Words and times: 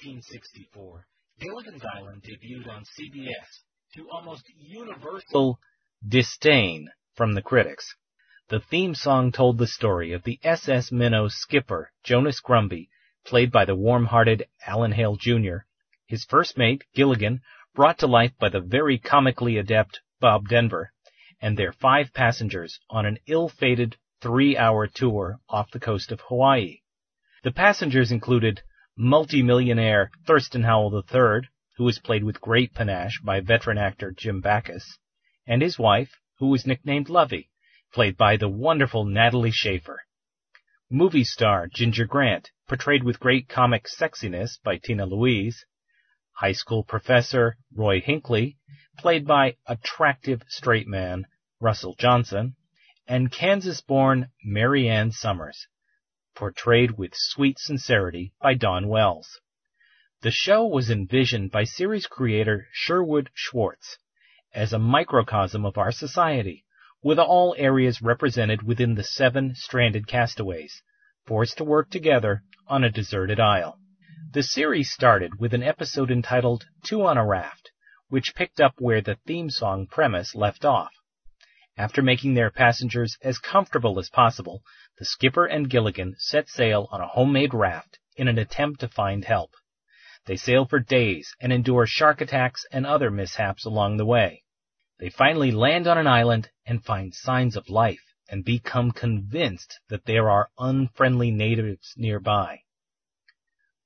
September 0.00 0.22
26, 0.22 0.48
1964, 0.64 1.06
Gilligan's 1.40 1.82
Island 1.94 2.22
debuted 2.22 2.74
on 2.74 2.84
CBS 2.84 3.64
to 3.94 4.08
almost 4.10 4.44
universal 4.56 5.58
disdain 6.08 6.88
from 7.14 7.34
the 7.34 7.42
critics. 7.42 7.96
The 8.48 8.60
theme 8.60 8.94
song 8.94 9.30
told 9.30 9.58
the 9.58 9.66
story 9.66 10.14
of 10.14 10.22
the 10.22 10.40
SS 10.42 10.90
Minnow's 10.90 11.34
skipper, 11.34 11.92
Jonas 12.02 12.40
Grumby, 12.40 12.88
played 13.26 13.52
by 13.52 13.66
the 13.66 13.74
warm-hearted 13.74 14.46
Alan 14.66 14.92
Hale 14.92 15.16
Jr., 15.16 15.66
his 16.06 16.24
first 16.24 16.56
mate, 16.56 16.84
Gilligan, 16.94 17.42
brought 17.74 17.98
to 17.98 18.06
life 18.06 18.32
by 18.38 18.48
the 18.48 18.62
very 18.62 18.96
comically 18.96 19.58
adept 19.58 20.00
Bob 20.18 20.48
Denver, 20.48 20.94
and 21.42 21.58
their 21.58 21.74
five 21.74 22.14
passengers 22.14 22.80
on 22.88 23.04
an 23.04 23.18
ill-fated 23.26 23.98
three-hour 24.22 24.86
tour 24.86 25.40
off 25.50 25.70
the 25.72 25.78
coast 25.78 26.10
of 26.10 26.22
Hawaii. 26.22 26.78
The 27.42 27.52
passengers 27.52 28.10
included 28.10 28.62
multimillionaire 28.96 30.10
Thurston 30.26 30.62
Howell 30.62 30.94
III, 30.96 31.48
who 31.76 31.84
was 31.84 31.98
played 31.98 32.24
with 32.24 32.40
great 32.40 32.74
panache 32.74 33.20
by 33.22 33.40
veteran 33.40 33.78
actor 33.78 34.10
Jim 34.10 34.40
Backus, 34.40 34.98
and 35.46 35.62
his 35.62 35.78
wife, 35.78 36.20
who 36.38 36.48
was 36.48 36.66
nicknamed 36.66 37.08
Lovey, 37.08 37.50
played 37.92 38.16
by 38.16 38.36
the 38.36 38.48
wonderful 38.48 39.04
Natalie 39.04 39.50
Schafer. 39.50 39.98
Movie 40.90 41.24
star 41.24 41.68
Ginger 41.68 42.04
Grant, 42.04 42.50
portrayed 42.68 43.04
with 43.04 43.20
great 43.20 43.48
comic 43.48 43.86
sexiness 43.86 44.58
by 44.62 44.76
Tina 44.76 45.06
Louise. 45.06 45.64
High 46.32 46.52
school 46.52 46.84
professor 46.84 47.56
Roy 47.74 48.00
Hinkley, 48.00 48.56
played 48.98 49.26
by 49.26 49.56
attractive 49.66 50.42
straight 50.48 50.88
man 50.88 51.26
Russell 51.60 51.94
Johnson. 51.98 52.56
And 53.06 53.32
Kansas-born 53.32 54.30
Mary 54.44 54.88
Ann 54.88 55.10
Summers, 55.10 55.66
portrayed 56.40 56.92
with 56.92 57.12
sweet 57.14 57.58
sincerity 57.58 58.32
by 58.40 58.54
Dawn 58.54 58.88
Wells. 58.88 59.40
The 60.22 60.30
show 60.30 60.66
was 60.66 60.88
envisioned 60.88 61.50
by 61.50 61.64
series 61.64 62.06
creator 62.06 62.66
Sherwood 62.72 63.28
Schwartz 63.34 63.98
as 64.54 64.72
a 64.72 64.78
microcosm 64.78 65.66
of 65.66 65.76
our 65.76 65.92
society, 65.92 66.64
with 67.02 67.18
all 67.18 67.54
areas 67.58 68.00
represented 68.00 68.62
within 68.62 68.94
the 68.94 69.04
seven 69.04 69.54
stranded 69.54 70.06
castaways, 70.06 70.82
forced 71.26 71.58
to 71.58 71.64
work 71.64 71.90
together 71.90 72.42
on 72.66 72.84
a 72.84 72.90
deserted 72.90 73.38
isle. 73.38 73.78
The 74.32 74.42
series 74.42 74.90
started 74.90 75.38
with 75.38 75.52
an 75.52 75.62
episode 75.62 76.10
entitled 76.10 76.64
Two 76.82 77.04
on 77.04 77.18
a 77.18 77.26
Raft, 77.26 77.70
which 78.08 78.34
picked 78.34 78.62
up 78.62 78.76
where 78.78 79.02
the 79.02 79.18
theme 79.26 79.50
song 79.50 79.86
premise 79.86 80.34
left 80.34 80.64
off. 80.64 80.92
After 81.76 82.00
making 82.00 82.32
their 82.32 82.50
passengers 82.50 83.18
as 83.22 83.38
comfortable 83.38 83.98
as 83.98 84.08
possible, 84.08 84.62
the 85.00 85.06
skipper 85.06 85.46
and 85.46 85.70
Gilligan 85.70 86.14
set 86.18 86.46
sail 86.50 86.86
on 86.92 87.00
a 87.00 87.06
homemade 87.06 87.54
raft 87.54 87.98
in 88.16 88.28
an 88.28 88.36
attempt 88.36 88.80
to 88.80 88.88
find 88.88 89.24
help. 89.24 89.54
They 90.26 90.36
sail 90.36 90.66
for 90.66 90.78
days 90.78 91.34
and 91.40 91.54
endure 91.54 91.86
shark 91.86 92.20
attacks 92.20 92.66
and 92.70 92.84
other 92.84 93.10
mishaps 93.10 93.64
along 93.64 93.96
the 93.96 94.04
way. 94.04 94.42
They 94.98 95.08
finally 95.08 95.52
land 95.52 95.86
on 95.86 95.96
an 95.96 96.06
island 96.06 96.50
and 96.66 96.84
find 96.84 97.14
signs 97.14 97.56
of 97.56 97.70
life 97.70 98.14
and 98.28 98.44
become 98.44 98.90
convinced 98.90 99.80
that 99.88 100.04
there 100.04 100.28
are 100.28 100.50
unfriendly 100.58 101.30
natives 101.30 101.94
nearby. 101.96 102.60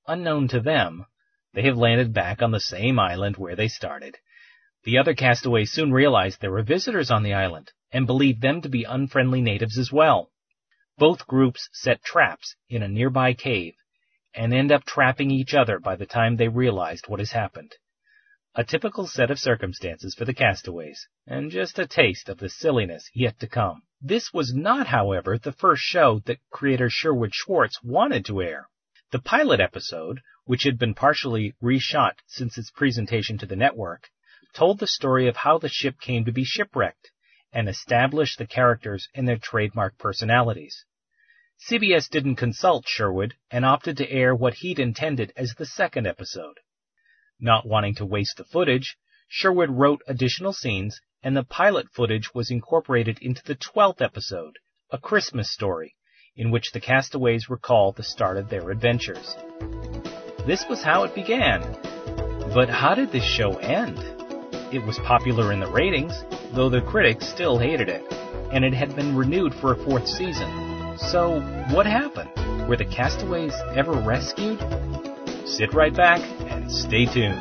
Unknown 0.09 0.49
to 0.49 0.59
them, 0.59 1.07
they 1.53 1.63
have 1.63 1.77
landed 1.77 2.13
back 2.13 2.43
on 2.43 2.51
the 2.51 2.59
same 2.59 2.99
island 2.99 3.37
where 3.37 3.55
they 3.55 3.69
started. 3.69 4.19
The 4.83 4.99
other 4.99 5.15
castaways 5.15 5.71
soon 5.71 5.93
realize 5.93 6.39
there 6.39 6.57
are 6.57 6.65
visitors 6.65 7.13
on 7.13 7.23
the 7.23 7.35
island 7.35 7.71
and 7.93 8.05
believe 8.05 8.41
them 8.41 8.63
to 8.63 8.69
be 8.69 8.83
unfriendly 8.83 9.41
natives 9.41 9.79
as 9.79 9.93
well. 9.93 10.33
Both 10.97 11.27
groups 11.27 11.69
set 11.73 12.05
traps 12.05 12.55
in 12.69 12.83
a 12.83 12.89
nearby 12.89 13.35
cave 13.35 13.75
and 14.33 14.55
end 14.55 14.71
up 14.71 14.85
trapping 14.85 15.31
each 15.31 15.53
other 15.53 15.81
by 15.81 15.97
the 15.97 16.07
time 16.07 16.37
they 16.37 16.47
realized 16.47 17.09
what 17.09 17.19
has 17.19 17.33
happened. 17.33 17.75
A 18.55 18.63
typical 18.63 19.09
set 19.09 19.29
of 19.29 19.41
circumstances 19.41 20.15
for 20.15 20.25
the 20.25 20.33
castaways, 20.33 21.09
and 21.27 21.51
just 21.51 21.81
a 21.81 21.89
taste 21.89 22.29
of 22.29 22.39
the 22.39 22.49
silliness 22.49 23.11
yet 23.13 23.41
to 23.41 23.49
come. 23.49 23.83
This 24.01 24.33
was 24.33 24.55
not, 24.55 24.87
however, 24.87 25.37
the 25.37 25.51
first 25.51 25.83
show 25.83 26.21
that 26.27 26.39
creator 26.51 26.89
Sherwood 26.89 27.35
Schwartz 27.35 27.83
wanted 27.83 28.25
to 28.27 28.41
air. 28.41 28.69
The 29.11 29.19
pilot 29.19 29.59
episode, 29.59 30.21
which 30.45 30.63
had 30.63 30.79
been 30.79 30.95
partially 30.95 31.57
reshot 31.61 32.21
since 32.29 32.57
its 32.57 32.71
presentation 32.71 33.37
to 33.39 33.47
the 33.47 33.57
network, 33.57 34.11
told 34.53 34.79
the 34.79 34.87
story 34.87 35.27
of 35.27 35.39
how 35.39 35.59
the 35.59 35.69
ship 35.69 36.01
came 36.01 36.25
to 36.25 36.33
be 36.33 36.45
shipwrecked 36.45 37.11
and 37.55 37.69
established 37.69 38.37
the 38.39 38.47
characters 38.47 39.09
in 39.15 39.25
their 39.25 39.39
trademark 39.39 39.97
personalities. 39.97 40.85
CBS 41.71 42.11
didn't 42.11 42.37
consult 42.37 42.85
Sherwood 42.87 43.35
and 43.51 43.65
opted 43.65 43.97
to 43.99 44.11
air 44.11 44.35
what 44.35 44.55
he'd 44.55 44.81
intended 44.81 45.33
as 45.37 45.55
the 45.55 45.65
second 45.65 46.07
episode. 46.07 46.59
Not 47.41 47.67
wanting 47.67 47.95
to 47.95 48.05
waste 48.05 48.37
the 48.37 48.45
footage, 48.45 48.97
Sherwood 49.29 49.71
wrote 49.71 50.03
additional 50.07 50.53
scenes 50.53 51.01
and 51.23 51.37
the 51.37 51.45
pilot 51.45 51.87
footage 51.91 52.35
was 52.35 52.51
incorporated 52.51 53.19
into 53.23 53.43
the 53.45 53.55
12th 53.57 54.03
episode, 54.03 54.59
A 54.91 54.99
Christmas 54.99 55.51
Story, 55.51 55.95
in 56.37 56.51
which 56.51 56.73
the 56.73 56.81
castaways 56.81 57.49
recall 57.49 57.93
the 57.93 58.03
start 58.03 58.37
of 58.37 58.51
their 58.51 58.71
adventures. 58.71 59.37
This 60.47 60.67
was 60.69 60.83
how 60.83 61.05
it 61.05 61.15
began. 61.15 61.63
But 62.53 62.69
how 62.69 62.95
did 62.95 63.11
this 63.11 63.25
show 63.25 63.57
end? 63.57 64.24
It 64.75 64.85
was 64.85 64.99
popular 64.99 65.53
in 65.53 65.61
the 65.61 65.71
ratings, 65.71 66.25
though 66.53 66.69
the 66.69 66.81
critics 66.81 67.29
still 67.29 67.59
hated 67.59 67.89
it, 67.89 68.03
and 68.51 68.65
it 68.65 68.75
had 68.75 68.97
been 68.97 69.15
renewed 69.15 69.55
for 69.55 69.73
a 69.73 69.85
fourth 69.85 70.09
season. 70.09 70.99
So, 70.99 71.41
what 71.71 71.87
happened? 71.87 72.69
Were 72.69 72.77
the 72.77 72.85
castaways 72.85 73.55
ever 73.77 73.93
rescued? 73.93 74.59
Sit 75.47 75.73
right 75.75 75.95
back 75.95 76.19
and 76.51 76.73
stay 76.73 77.07
tuned. 77.07 77.39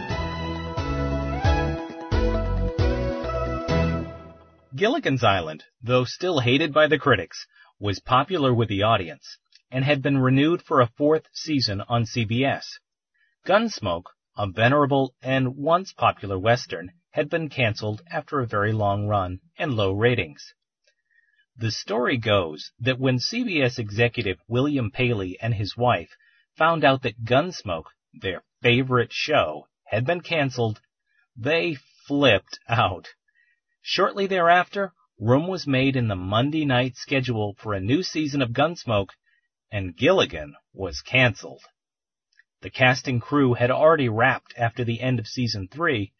Gilligan's 4.75 5.23
Island, 5.23 5.63
though 5.81 6.03
still 6.03 6.41
hated 6.41 6.71
by 6.71 6.85
the 6.85 6.99
critics, 6.99 7.47
was 7.79 7.99
popular 7.99 8.53
with 8.53 8.69
the 8.69 8.83
audience 8.83 9.39
and 9.71 9.83
had 9.83 10.03
been 10.03 10.19
renewed 10.19 10.61
for 10.61 10.81
a 10.81 10.91
fourth 10.99 11.23
season 11.33 11.81
on 11.89 12.03
CBS. 12.03 12.65
Gunsmoke, 13.47 14.11
a 14.37 14.45
venerable 14.45 15.15
and 15.23 15.57
once 15.57 15.93
popular 15.93 16.37
western, 16.37 16.91
had 17.13 17.29
been 17.29 17.47
canceled 17.47 18.01
after 18.09 18.39
a 18.39 18.47
very 18.47 18.73
long 18.73 19.05
run 19.07 19.39
and 19.57 19.75
low 19.75 19.91
ratings. 19.91 20.53
The 21.55 21.69
story 21.69 22.17
goes 22.17 22.71
that 22.79 22.99
when 22.99 23.19
CBS 23.19 23.77
executive 23.77 24.39
William 24.47 24.89
Paley 24.89 25.37
and 25.39 25.53
his 25.53 25.77
wife 25.77 26.09
found 26.57 26.83
out 26.83 27.03
that 27.03 27.23
Gunsmoke, 27.23 27.91
their 28.13 28.43
favorite 28.63 29.13
show, 29.13 29.67
had 29.85 30.07
been 30.07 30.21
canceled, 30.21 30.81
they 31.35 31.77
flipped 32.07 32.57
out. 32.67 33.09
Shortly 33.83 34.25
thereafter, 34.25 34.91
room 35.19 35.45
was 35.45 35.67
made 35.67 35.95
in 35.95 36.07
the 36.07 36.15
Monday 36.15 36.65
night 36.65 36.95
schedule 36.95 37.55
for 37.59 37.75
a 37.75 37.79
new 37.79 38.01
season 38.01 38.41
of 38.41 38.53
Gunsmoke, 38.53 39.13
and 39.71 39.95
Gilligan 39.95 40.55
was 40.73 41.01
canceled. 41.01 41.61
The 42.61 42.71
casting 42.71 43.19
crew 43.19 43.53
had 43.53 43.69
already 43.69 44.09
wrapped 44.09 44.55
after 44.57 44.83
the 44.83 44.99
end 44.99 45.19
of 45.19 45.27
season 45.27 45.67
three, 45.67 46.11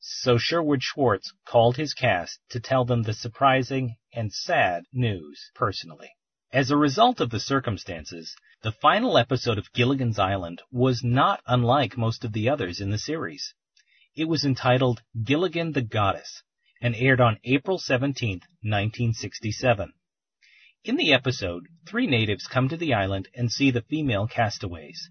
so 0.00 0.38
Sherwood 0.38 0.82
Schwartz 0.82 1.32
called 1.44 1.76
his 1.76 1.92
cast 1.92 2.40
to 2.50 2.60
tell 2.60 2.84
them 2.84 3.02
the 3.02 3.12
surprising 3.12 3.96
and 4.12 4.32
sad 4.32 4.84
news 4.92 5.50
personally. 5.54 6.10
As 6.52 6.70
a 6.70 6.76
result 6.76 7.20
of 7.20 7.30
the 7.30 7.40
circumstances, 7.40 8.34
the 8.62 8.72
final 8.72 9.18
episode 9.18 9.58
of 9.58 9.72
Gilligan's 9.72 10.18
Island 10.18 10.62
was 10.70 11.04
not 11.04 11.42
unlike 11.46 11.98
most 11.98 12.24
of 12.24 12.32
the 12.32 12.48
others 12.48 12.80
in 12.80 12.90
the 12.90 12.98
series. 12.98 13.54
It 14.14 14.24
was 14.24 14.44
entitled 14.44 15.02
Gilligan 15.22 15.72
the 15.72 15.82
Goddess 15.82 16.42
and 16.80 16.94
aired 16.96 17.20
on 17.20 17.38
April 17.44 17.78
17, 17.78 18.40
1967. 18.62 19.92
In 20.84 20.96
the 20.96 21.12
episode, 21.12 21.66
three 21.86 22.06
natives 22.06 22.46
come 22.46 22.68
to 22.68 22.76
the 22.76 22.94
island 22.94 23.28
and 23.34 23.50
see 23.50 23.70
the 23.70 23.82
female 23.82 24.26
castaways 24.26 25.10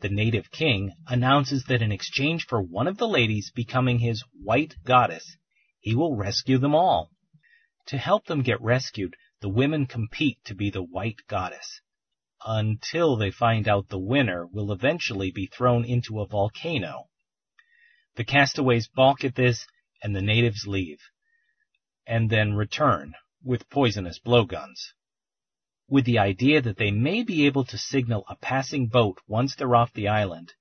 the 0.00 0.08
native 0.08 0.50
king 0.50 0.92
announces 1.06 1.64
that 1.64 1.82
in 1.82 1.92
exchange 1.92 2.46
for 2.46 2.62
one 2.62 2.86
of 2.86 2.96
the 2.96 3.08
ladies 3.08 3.50
becoming 3.54 3.98
his 3.98 4.24
white 4.32 4.74
goddess, 4.84 5.36
he 5.80 5.94
will 5.94 6.16
rescue 6.16 6.58
them 6.58 6.74
all. 6.74 7.10
To 7.86 7.98
help 7.98 8.26
them 8.26 8.42
get 8.42 8.60
rescued, 8.62 9.14
the 9.40 9.48
women 9.48 9.86
compete 9.86 10.38
to 10.44 10.54
be 10.54 10.70
the 10.70 10.82
white 10.82 11.20
goddess, 11.28 11.80
until 12.44 13.16
they 13.16 13.30
find 13.30 13.68
out 13.68 13.88
the 13.88 13.98
winner 13.98 14.46
will 14.46 14.72
eventually 14.72 15.30
be 15.30 15.46
thrown 15.46 15.84
into 15.84 16.20
a 16.20 16.26
volcano. 16.26 17.08
The 18.16 18.24
castaways 18.24 18.88
balk 18.88 19.24
at 19.24 19.34
this, 19.34 19.66
and 20.02 20.16
the 20.16 20.22
natives 20.22 20.66
leave, 20.66 21.00
and 22.06 22.30
then 22.30 22.54
return 22.54 23.14
with 23.42 23.68
poisonous 23.70 24.18
blowguns 24.18 24.94
with 25.90 26.04
the 26.04 26.18
idea 26.18 26.62
that 26.62 26.76
they 26.76 26.92
may 26.92 27.22
be 27.24 27.46
able 27.46 27.64
to 27.64 27.76
signal 27.76 28.24
a 28.28 28.36
passing 28.36 28.86
boat 28.86 29.18
once 29.26 29.56
they're 29.56 29.74
off 29.74 29.92
the 29.92 30.08
island, 30.08 30.52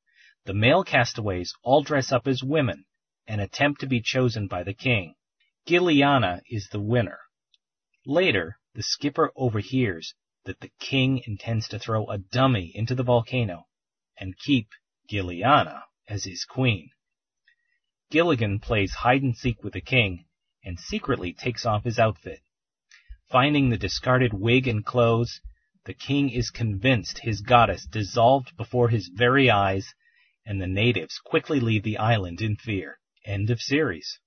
the 0.45 0.53
male 0.53 0.83
castaways 0.83 1.53
all 1.61 1.83
dress 1.83 2.11
up 2.11 2.27
as 2.27 2.43
women 2.43 2.83
and 3.27 3.39
attempt 3.39 3.79
to 3.79 3.87
be 3.87 4.01
chosen 4.01 4.47
by 4.47 4.63
the 4.63 4.73
king. 4.73 5.13
Gilliana 5.67 6.41
is 6.49 6.67
the 6.71 6.81
winner. 6.81 7.19
Later, 8.05 8.57
the 8.73 8.81
skipper 8.81 9.31
overhears 9.35 10.15
that 10.45 10.61
the 10.61 10.71
king 10.79 11.21
intends 11.27 11.67
to 11.67 11.77
throw 11.77 12.07
a 12.07 12.17
dummy 12.17 12.71
into 12.73 12.95
the 12.95 13.03
volcano 13.03 13.67
and 14.17 14.37
keep 14.37 14.69
Gilliana 15.07 15.83
as 16.07 16.23
his 16.23 16.43
queen. 16.43 16.89
Gilligan 18.09 18.59
plays 18.59 18.93
hide 18.93 19.21
and 19.21 19.37
seek 19.37 19.63
with 19.63 19.73
the 19.73 19.81
king 19.81 20.25
and 20.63 20.79
secretly 20.79 21.33
takes 21.33 21.67
off 21.67 21.83
his 21.83 21.99
outfit. 21.99 22.41
Finding 23.31 23.69
the 23.69 23.77
discarded 23.77 24.33
wig 24.33 24.67
and 24.67 24.83
clothes, 24.83 25.39
the 25.85 25.93
king 25.93 26.31
is 26.31 26.49
convinced 26.49 27.19
his 27.19 27.41
goddess 27.41 27.85
dissolved 27.85 28.57
before 28.57 28.89
his 28.89 29.11
very 29.13 29.51
eyes, 29.51 29.93
and 30.47 30.59
the 30.59 30.67
natives 30.67 31.19
quickly 31.23 31.59
leave 31.59 31.83
the 31.83 31.99
island 31.99 32.41
in 32.41 32.55
fear. 32.55 32.97
End 33.23 33.51
of 33.51 33.61
series. 33.61 34.19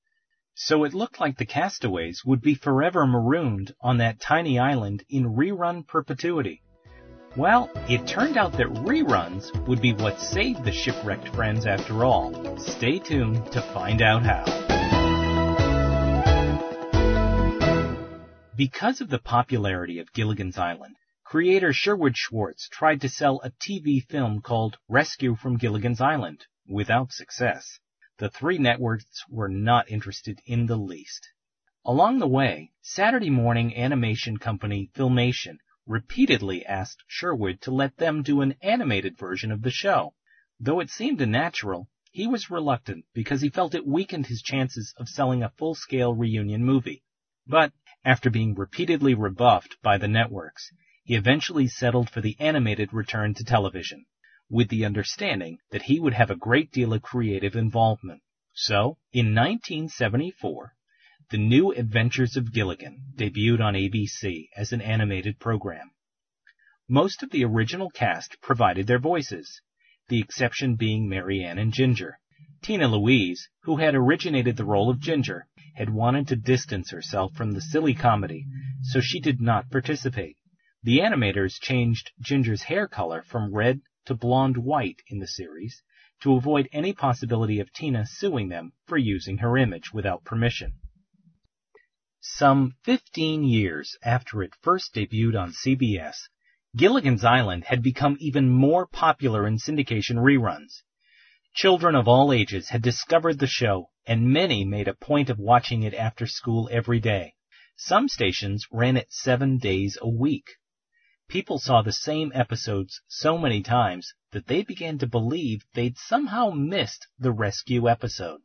So 0.54 0.84
it 0.84 0.94
looked 0.94 1.18
like 1.18 1.36
the 1.36 1.46
castaways 1.46 2.22
would 2.24 2.40
be 2.40 2.54
forever 2.54 3.04
marooned 3.04 3.74
on 3.80 3.96
that 3.98 4.20
tiny 4.20 4.56
island 4.58 5.02
in 5.08 5.34
rerun 5.34 5.84
perpetuity. 5.84 6.62
Well, 7.36 7.70
it 7.88 8.06
turned 8.06 8.36
out 8.36 8.52
that 8.52 8.68
reruns 8.68 9.50
would 9.66 9.82
be 9.82 9.94
what 9.94 10.20
saved 10.20 10.64
the 10.64 10.70
shipwrecked 10.70 11.28
friends 11.30 11.66
after 11.66 12.04
all. 12.04 12.56
Stay 12.58 13.00
tuned 13.00 13.50
to 13.50 13.62
find 13.62 14.00
out 14.00 14.22
how. 14.22 14.71
Because 18.54 19.00
of 19.00 19.08
the 19.08 19.18
popularity 19.18 19.98
of 19.98 20.12
Gilligan's 20.12 20.58
Island, 20.58 20.96
creator 21.24 21.72
Sherwood 21.72 22.18
Schwartz 22.18 22.68
tried 22.68 23.00
to 23.00 23.08
sell 23.08 23.40
a 23.42 23.50
TV 23.50 24.04
film 24.06 24.42
called 24.42 24.76
Rescue 24.90 25.36
from 25.36 25.56
Gilligan's 25.56 26.02
Island, 26.02 26.44
without 26.68 27.12
success. 27.12 27.78
The 28.18 28.28
three 28.28 28.58
networks 28.58 29.24
were 29.26 29.48
not 29.48 29.90
interested 29.90 30.42
in 30.44 30.66
the 30.66 30.76
least. 30.76 31.30
Along 31.86 32.18
the 32.18 32.28
way, 32.28 32.72
Saturday 32.82 33.30
morning 33.30 33.74
animation 33.74 34.36
company 34.36 34.90
Filmation 34.94 35.56
repeatedly 35.86 36.66
asked 36.66 37.04
Sherwood 37.06 37.62
to 37.62 37.70
let 37.70 37.96
them 37.96 38.22
do 38.22 38.42
an 38.42 38.56
animated 38.60 39.16
version 39.16 39.50
of 39.50 39.62
the 39.62 39.70
show. 39.70 40.12
Though 40.60 40.80
it 40.80 40.90
seemed 40.90 41.22
unnatural, 41.22 41.88
he 42.10 42.26
was 42.26 42.50
reluctant 42.50 43.06
because 43.14 43.40
he 43.40 43.48
felt 43.48 43.74
it 43.74 43.86
weakened 43.86 44.26
his 44.26 44.42
chances 44.42 44.92
of 44.98 45.08
selling 45.08 45.42
a 45.42 45.48
full-scale 45.56 46.14
reunion 46.14 46.62
movie. 46.62 47.02
But 47.46 47.72
after 48.04 48.30
being 48.30 48.54
repeatedly 48.54 49.14
rebuffed 49.14 49.76
by 49.82 49.98
the 49.98 50.08
networks, 50.08 50.70
he 51.04 51.16
eventually 51.16 51.66
settled 51.66 52.08
for 52.08 52.20
the 52.20 52.36
animated 52.38 52.92
return 52.92 53.34
to 53.34 53.44
television, 53.44 54.06
with 54.48 54.68
the 54.68 54.84
understanding 54.84 55.58
that 55.70 55.82
he 55.82 55.98
would 55.98 56.14
have 56.14 56.30
a 56.30 56.36
great 56.36 56.70
deal 56.70 56.92
of 56.92 57.02
creative 57.02 57.56
involvement. 57.56 58.22
So, 58.52 58.98
in 59.12 59.34
1974, 59.34 60.74
the 61.30 61.38
New 61.38 61.72
Adventures 61.72 62.36
of 62.36 62.52
Gilligan 62.52 63.14
debuted 63.16 63.60
on 63.60 63.74
ABC 63.74 64.48
as 64.54 64.72
an 64.72 64.80
animated 64.80 65.40
program. 65.40 65.90
Most 66.88 67.22
of 67.22 67.30
the 67.30 67.44
original 67.44 67.90
cast 67.90 68.40
provided 68.40 68.86
their 68.86 68.98
voices, 68.98 69.62
the 70.08 70.20
exception 70.20 70.76
being 70.76 71.08
Mary 71.08 71.42
Ann 71.42 71.58
and 71.58 71.72
Ginger. 71.72 72.18
Tina 72.62 72.86
Louise, 72.86 73.48
who 73.62 73.78
had 73.78 73.94
originated 73.94 74.56
the 74.56 74.64
role 74.64 74.90
of 74.90 75.00
Ginger, 75.00 75.48
had 75.74 75.90
wanted 75.90 76.28
to 76.28 76.36
distance 76.36 76.90
herself 76.90 77.32
from 77.34 77.52
the 77.52 77.60
silly 77.60 77.94
comedy, 77.94 78.46
so 78.82 79.00
she 79.00 79.20
did 79.20 79.40
not 79.40 79.70
participate. 79.70 80.36
The 80.82 80.98
animators 80.98 81.60
changed 81.60 82.10
Ginger's 82.20 82.64
hair 82.64 82.88
color 82.88 83.22
from 83.22 83.54
red 83.54 83.80
to 84.06 84.14
blonde 84.14 84.56
white 84.56 85.00
in 85.08 85.18
the 85.18 85.26
series 85.26 85.82
to 86.22 86.34
avoid 86.34 86.68
any 86.72 86.92
possibility 86.92 87.60
of 87.60 87.72
Tina 87.72 88.06
suing 88.06 88.48
them 88.48 88.72
for 88.86 88.96
using 88.96 89.38
her 89.38 89.56
image 89.56 89.92
without 89.92 90.24
permission. 90.24 90.74
Some 92.20 92.76
15 92.84 93.42
years 93.42 93.96
after 94.04 94.42
it 94.42 94.54
first 94.60 94.94
debuted 94.94 95.40
on 95.40 95.52
CBS, 95.52 96.16
Gilligan's 96.76 97.24
Island 97.24 97.64
had 97.64 97.82
become 97.82 98.16
even 98.20 98.48
more 98.48 98.86
popular 98.86 99.46
in 99.46 99.56
syndication 99.56 100.16
reruns. 100.16 100.82
Children 101.54 101.94
of 101.96 102.08
all 102.08 102.32
ages 102.32 102.70
had 102.70 102.80
discovered 102.80 103.38
the 103.38 103.46
show, 103.46 103.90
and 104.06 104.32
many 104.32 104.64
made 104.64 104.88
a 104.88 104.94
point 104.94 105.28
of 105.28 105.38
watching 105.38 105.82
it 105.82 105.92
after 105.92 106.26
school 106.26 106.66
every 106.72 106.98
day. 106.98 107.34
Some 107.76 108.08
stations 108.08 108.66
ran 108.72 108.96
it 108.96 109.12
seven 109.12 109.58
days 109.58 109.98
a 110.00 110.08
week. 110.08 110.46
People 111.28 111.58
saw 111.58 111.82
the 111.82 111.92
same 111.92 112.32
episodes 112.34 113.02
so 113.06 113.36
many 113.36 113.62
times 113.62 114.14
that 114.30 114.46
they 114.46 114.62
began 114.62 114.96
to 114.98 115.06
believe 115.06 115.62
they'd 115.74 115.98
somehow 115.98 116.50
missed 116.50 117.06
the 117.18 117.32
rescue 117.32 117.86
episode. 117.86 118.40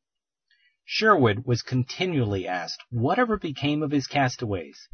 Sherwood 0.84 1.46
was 1.46 1.62
continually 1.62 2.46
asked 2.46 2.84
whatever 2.90 3.38
became 3.38 3.84
of 3.84 3.92
his 3.92 4.08
castaways. 4.08 4.90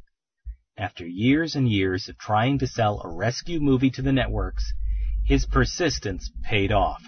After 0.78 1.06
years 1.08 1.56
and 1.56 1.68
years 1.68 2.08
of 2.10 2.20
trying 2.20 2.60
to 2.60 2.68
sell 2.68 3.02
a 3.04 3.12
rescue 3.12 3.60
movie 3.60 3.92
to 3.92 4.04
the 4.04 4.14
networks, 4.14 4.72
his 5.26 5.48
persistence 5.48 6.32
paid 6.44 6.72
off. 6.72 7.04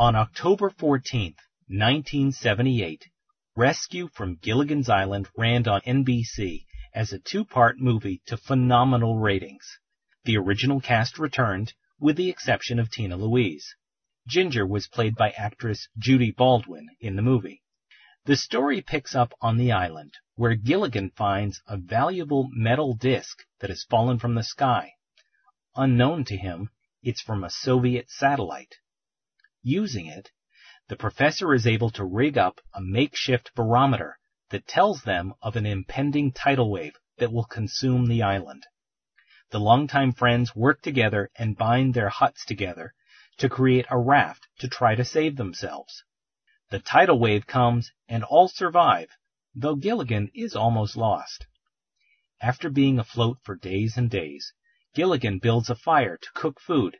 On 0.00 0.14
October 0.14 0.70
14, 0.70 1.34
1978, 1.66 3.10
Rescue 3.56 4.06
from 4.06 4.36
Gilligan's 4.36 4.88
Island 4.88 5.28
ran 5.36 5.66
on 5.66 5.80
NBC 5.80 6.66
as 6.94 7.12
a 7.12 7.18
two-part 7.18 7.80
movie 7.80 8.22
to 8.26 8.36
phenomenal 8.36 9.18
ratings. 9.18 9.80
The 10.22 10.36
original 10.36 10.80
cast 10.80 11.18
returned, 11.18 11.74
with 11.98 12.14
the 12.14 12.30
exception 12.30 12.78
of 12.78 12.92
Tina 12.92 13.16
Louise. 13.16 13.74
Ginger 14.28 14.64
was 14.64 14.86
played 14.86 15.16
by 15.16 15.30
actress 15.30 15.88
Judy 15.98 16.30
Baldwin 16.30 16.86
in 17.00 17.16
the 17.16 17.22
movie. 17.22 17.64
The 18.24 18.36
story 18.36 18.80
picks 18.80 19.16
up 19.16 19.32
on 19.40 19.56
the 19.56 19.72
island, 19.72 20.14
where 20.36 20.54
Gilligan 20.54 21.10
finds 21.10 21.60
a 21.66 21.76
valuable 21.76 22.48
metal 22.52 22.94
disc 22.94 23.42
that 23.58 23.70
has 23.70 23.82
fallen 23.82 24.20
from 24.20 24.36
the 24.36 24.44
sky. 24.44 24.92
Unknown 25.74 26.24
to 26.26 26.36
him, 26.36 26.70
it's 27.02 27.20
from 27.20 27.42
a 27.42 27.50
Soviet 27.50 28.08
satellite. 28.10 28.76
Using 29.70 30.06
it, 30.06 30.30
the 30.88 30.96
professor 30.96 31.52
is 31.52 31.66
able 31.66 31.90
to 31.90 32.02
rig 32.02 32.38
up 32.38 32.58
a 32.72 32.80
makeshift 32.80 33.54
barometer 33.54 34.18
that 34.48 34.66
tells 34.66 35.02
them 35.02 35.34
of 35.42 35.56
an 35.56 35.66
impending 35.66 36.32
tidal 36.32 36.70
wave 36.70 36.94
that 37.18 37.34
will 37.34 37.44
consume 37.44 38.06
the 38.06 38.22
island. 38.22 38.64
The 39.50 39.60
longtime 39.60 40.12
friends 40.12 40.56
work 40.56 40.80
together 40.80 41.30
and 41.36 41.54
bind 41.54 41.92
their 41.92 42.08
huts 42.08 42.46
together 42.46 42.94
to 43.36 43.50
create 43.50 43.84
a 43.90 43.98
raft 43.98 44.48
to 44.60 44.68
try 44.68 44.94
to 44.94 45.04
save 45.04 45.36
themselves. 45.36 46.02
The 46.70 46.78
tidal 46.78 47.18
wave 47.18 47.46
comes 47.46 47.92
and 48.08 48.24
all 48.24 48.48
survive, 48.48 49.10
though 49.54 49.76
Gilligan 49.76 50.30
is 50.34 50.56
almost 50.56 50.96
lost. 50.96 51.46
After 52.40 52.70
being 52.70 52.98
afloat 52.98 53.40
for 53.42 53.54
days 53.54 53.98
and 53.98 54.08
days, 54.08 54.54
Gilligan 54.94 55.40
builds 55.40 55.68
a 55.68 55.74
fire 55.74 56.16
to 56.16 56.28
cook 56.32 56.58
food, 56.58 56.96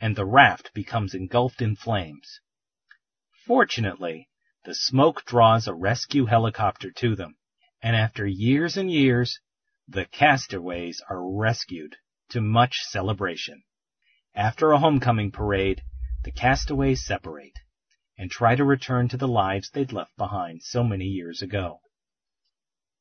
and 0.00 0.16
the 0.16 0.24
raft 0.24 0.72
becomes 0.74 1.14
engulfed 1.14 1.60
in 1.60 1.76
flames. 1.76 2.40
Fortunately, 3.46 4.28
the 4.64 4.74
smoke 4.74 5.24
draws 5.24 5.66
a 5.66 5.74
rescue 5.74 6.26
helicopter 6.26 6.90
to 6.90 7.14
them, 7.14 7.36
and 7.82 7.94
after 7.94 8.26
years 8.26 8.76
and 8.76 8.90
years, 8.90 9.40
the 9.86 10.06
castaways 10.06 11.02
are 11.08 11.28
rescued 11.28 11.96
to 12.30 12.40
much 12.40 12.78
celebration. 12.82 13.62
After 14.34 14.70
a 14.70 14.78
homecoming 14.78 15.32
parade, 15.32 15.82
the 16.22 16.30
castaways 16.30 17.04
separate 17.04 17.58
and 18.16 18.30
try 18.30 18.54
to 18.54 18.64
return 18.64 19.08
to 19.08 19.16
the 19.16 19.26
lives 19.26 19.70
they'd 19.70 19.92
left 19.92 20.14
behind 20.16 20.62
so 20.62 20.84
many 20.84 21.06
years 21.06 21.40
ago. 21.40 21.80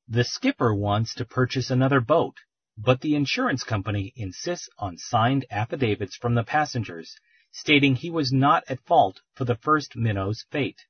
The 0.08 0.24
skipper 0.24 0.74
wants 0.74 1.14
to 1.16 1.26
purchase 1.26 1.70
another 1.70 2.00
boat, 2.00 2.38
but 2.82 3.02
the 3.02 3.14
insurance 3.14 3.64
company 3.64 4.14
insists 4.16 4.70
on 4.78 4.98
signed 4.98 5.46
affidavits 5.52 6.16
from 6.16 6.34
the 6.34 6.44
passengers 6.46 7.14
stating 7.52 7.96
he 7.96 8.10
was 8.10 8.32
not 8.32 8.64
at 8.70 8.80
fault 8.86 9.20
for 9.34 9.44
the 9.44 9.56
first 9.56 9.98
minnow's 9.98 10.46
fate. 10.50 10.86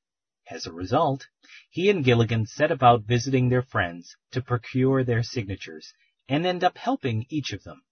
As 0.48 0.66
a 0.66 0.72
result, 0.72 1.26
he 1.68 1.90
and 1.90 2.04
Gilligan 2.04 2.46
set 2.46 2.70
about 2.70 3.02
visiting 3.02 3.48
their 3.48 3.62
friends 3.62 4.16
to 4.30 4.40
procure 4.40 5.02
their 5.02 5.24
signatures 5.24 5.92
and 6.28 6.46
end 6.46 6.62
up 6.62 6.78
helping 6.78 7.26
each 7.28 7.52
of 7.52 7.64
them. 7.64 7.82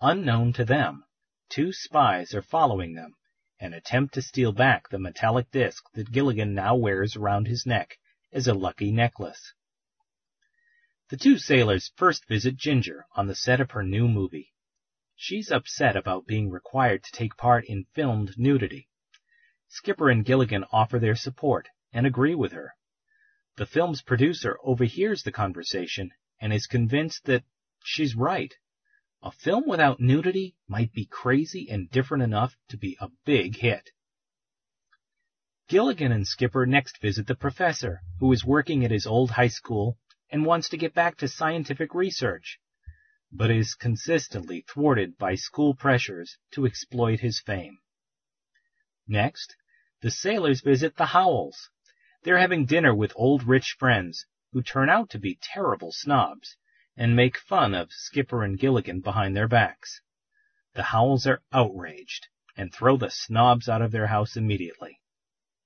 Unknown 0.00 0.54
to 0.54 0.64
them, 0.64 1.04
two 1.50 1.74
spies 1.74 2.32
are 2.34 2.42
following 2.42 2.94
them 2.94 3.16
and 3.58 3.74
attempt 3.74 4.14
to 4.14 4.22
steal 4.22 4.52
back 4.52 4.88
the 4.88 4.98
metallic 4.98 5.50
disc 5.50 5.84
that 5.92 6.10
Gilligan 6.10 6.54
now 6.54 6.74
wears 6.74 7.16
around 7.16 7.48
his 7.48 7.66
neck 7.66 7.98
as 8.32 8.46
a 8.46 8.54
lucky 8.54 8.90
necklace. 8.90 9.52
The 11.10 11.16
two 11.16 11.38
sailors 11.38 11.90
first 11.96 12.28
visit 12.28 12.56
Ginger 12.56 13.04
on 13.16 13.26
the 13.26 13.34
set 13.34 13.60
of 13.60 13.72
her 13.72 13.82
new 13.82 14.06
movie. 14.06 14.52
She's 15.16 15.50
upset 15.50 15.96
about 15.96 16.28
being 16.28 16.50
required 16.50 17.02
to 17.02 17.10
take 17.10 17.36
part 17.36 17.64
in 17.64 17.86
filmed 17.96 18.38
nudity. 18.38 18.88
Skipper 19.66 20.08
and 20.08 20.24
Gilligan 20.24 20.64
offer 20.70 21.00
their 21.00 21.16
support 21.16 21.68
and 21.92 22.06
agree 22.06 22.36
with 22.36 22.52
her. 22.52 22.76
The 23.56 23.66
film's 23.66 24.02
producer 24.02 24.56
overhears 24.62 25.24
the 25.24 25.32
conversation 25.32 26.12
and 26.40 26.52
is 26.52 26.68
convinced 26.68 27.24
that 27.24 27.42
she's 27.82 28.14
right. 28.14 28.54
A 29.20 29.32
film 29.32 29.64
without 29.66 29.98
nudity 29.98 30.54
might 30.68 30.92
be 30.92 31.06
crazy 31.06 31.68
and 31.68 31.90
different 31.90 32.22
enough 32.22 32.56
to 32.68 32.76
be 32.76 32.96
a 33.00 33.10
big 33.24 33.56
hit. 33.56 33.90
Gilligan 35.66 36.12
and 36.12 36.24
Skipper 36.24 36.66
next 36.66 37.00
visit 37.02 37.26
the 37.26 37.34
professor, 37.34 38.00
who 38.20 38.32
is 38.32 38.44
working 38.44 38.84
at 38.84 38.92
his 38.92 39.08
old 39.08 39.32
high 39.32 39.48
school 39.48 39.98
and 40.30 40.46
wants 40.46 40.68
to 40.68 40.76
get 40.76 40.94
back 40.94 41.16
to 41.18 41.28
scientific 41.28 41.94
research. 41.94 42.58
but 43.32 43.50
is 43.50 43.74
consistently 43.74 44.64
thwarted 44.68 45.16
by 45.16 45.34
school 45.34 45.74
pressures 45.74 46.36
to 46.50 46.66
exploit 46.66 47.20
his 47.20 47.40
fame. 47.40 47.78
Next, 49.06 49.54
the 50.02 50.10
sailors 50.10 50.60
visit 50.62 50.96
the 50.96 51.06
Howells. 51.06 51.70
They're 52.22 52.38
having 52.38 52.66
dinner 52.66 52.94
with 52.94 53.12
old 53.14 53.44
rich 53.44 53.76
friends 53.78 54.26
who 54.52 54.62
turn 54.62 54.88
out 54.88 55.10
to 55.10 55.18
be 55.18 55.38
terrible 55.40 55.92
snobs 55.92 56.56
and 56.96 57.14
make 57.14 57.38
fun 57.38 57.74
of 57.74 57.92
Skipper 57.92 58.42
and 58.42 58.58
Gilligan 58.58 59.00
behind 59.00 59.36
their 59.36 59.48
backs. 59.48 60.00
The 60.74 60.82
Howells 60.84 61.26
are 61.26 61.42
outraged 61.52 62.26
and 62.56 62.72
throw 62.72 62.96
the 62.96 63.10
snobs 63.10 63.68
out 63.68 63.80
of 63.82 63.92
their 63.92 64.08
house 64.08 64.36
immediately. 64.36 65.00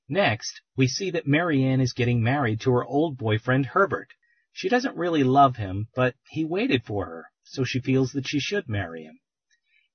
Next, 0.09 0.61
we 0.77 0.87
see 0.87 1.11
that 1.13 1.27
Mary 1.27 1.65
Ann 1.65 1.81
is 1.81 1.95
getting 1.95 2.23
married 2.23 2.61
to 2.61 2.73
her 2.73 2.85
old 2.85 3.17
boyfriend 3.17 3.67
Herbert. 3.67 4.13
She 4.57 4.69
doesn't 4.69 4.97
really 4.97 5.25
love 5.25 5.57
him, 5.57 5.89
but 5.97 6.15
he 6.29 6.45
waited 6.45 6.85
for 6.85 7.07
her, 7.07 7.33
so 7.43 7.65
she 7.65 7.81
feels 7.81 8.13
that 8.13 8.29
she 8.29 8.39
should 8.39 8.69
marry 8.69 9.03
him. 9.03 9.19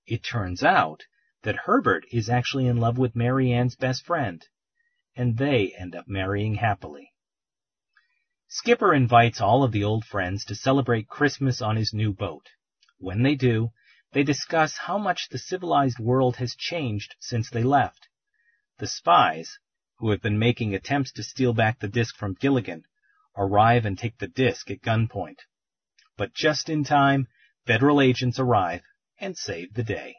It 0.06 0.22
turns 0.22 0.64
out 0.64 1.06
that 1.44 1.64
Herbert 1.64 2.04
is 2.12 2.30
actually 2.30 2.68
in 2.68 2.76
love 2.76 2.98
with 2.98 3.16
Mary 3.16 3.54
Ann's 3.54 3.78
best 3.78 4.06
friend, 4.06 4.46
and 5.16 5.38
they 5.38 5.74
end 5.80 5.96
up 5.96 6.10
marrying 6.10 6.56
happily. 6.56 7.14
Skipper 8.50 8.94
invites 8.94 9.40
all 9.40 9.64
of 9.64 9.72
the 9.72 9.86
old 9.86 10.04
friends 10.04 10.44
to 10.44 10.56
celebrate 10.56 11.08
Christmas 11.08 11.62
on 11.62 11.78
his 11.78 11.94
new 11.94 12.12
boat. 12.12 12.50
When 12.98 13.24
they 13.24 13.36
do, 13.36 13.72
they 14.12 14.24
discuss 14.24 14.76
how 14.76 14.98
much 14.98 15.30
the 15.30 15.40
civilized 15.40 16.00
world 16.00 16.36
has 16.36 16.54
changed 16.54 17.16
since 17.22 17.50
they 17.50 17.64
left. 17.64 18.10
The 18.80 18.88
spies, 18.88 19.58
who 20.00 20.12
have 20.12 20.22
been 20.22 20.38
making 20.38 20.76
attempts 20.76 21.14
to 21.14 21.24
steal 21.24 21.54
back 21.54 21.80
the 21.80 21.88
disc 21.88 22.18
from 22.18 22.34
Gilligan, 22.34 22.84
arrive 23.40 23.86
and 23.86 23.98
take 23.98 24.18
the 24.18 24.28
disc 24.28 24.70
at 24.70 24.82
gunpoint. 24.82 25.40
But 26.18 26.34
just 26.34 26.70
in 26.70 26.84
time, 26.84 27.28
federal 27.66 28.02
agents 28.02 28.38
arrive 28.38 28.82
and 29.18 29.38
save 29.38 29.74
the 29.74 29.84
day. 29.84 30.18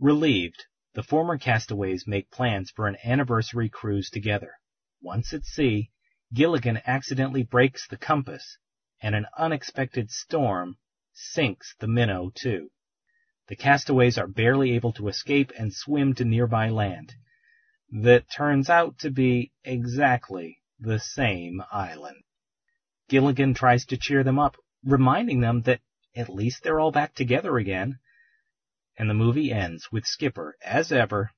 Relieved, 0.00 0.66
the 0.94 1.04
former 1.04 1.38
castaways 1.38 2.06
make 2.06 2.30
plans 2.32 2.72
for 2.72 2.88
an 2.88 2.96
anniversary 3.04 3.68
cruise 3.68 4.10
together. 4.10 4.54
Once 5.00 5.32
at 5.32 5.44
sea, 5.44 5.90
Gilligan 6.34 6.80
accidentally 6.86 7.44
breaks 7.44 7.86
the 7.86 7.96
compass, 7.96 8.58
and 9.00 9.14
an 9.14 9.26
unexpected 9.38 10.10
storm 10.10 10.78
sinks 11.12 11.76
the 11.78 11.86
minnow 11.86 12.32
too. 12.34 12.70
The 13.48 13.56
castaways 13.56 14.18
are 14.18 14.26
barely 14.26 14.72
able 14.72 14.92
to 14.94 15.08
escape 15.08 15.52
and 15.58 15.72
swim 15.72 16.14
to 16.14 16.24
nearby 16.24 16.70
land. 16.70 17.14
That 17.90 18.30
turns 18.30 18.68
out 18.68 18.98
to 19.00 19.10
be 19.10 19.52
exactly 19.62 20.61
the 20.82 20.98
same 20.98 21.62
island. 21.70 22.24
Gilligan 23.08 23.54
tries 23.54 23.84
to 23.86 23.96
cheer 23.96 24.24
them 24.24 24.38
up, 24.38 24.56
reminding 24.84 25.40
them 25.40 25.62
that 25.62 25.80
at 26.16 26.28
least 26.28 26.62
they're 26.62 26.80
all 26.80 26.90
back 26.90 27.14
together 27.14 27.56
again. 27.56 27.98
And 28.98 29.08
the 29.08 29.14
movie 29.14 29.52
ends 29.52 29.90
with 29.92 30.04
Skipper, 30.04 30.56
as 30.64 30.90
ever, 30.90 31.30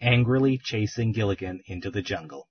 angrily 0.00 0.58
chasing 0.58 1.12
Gilligan 1.12 1.60
into 1.66 1.90
the 1.90 2.02
jungle. 2.02 2.48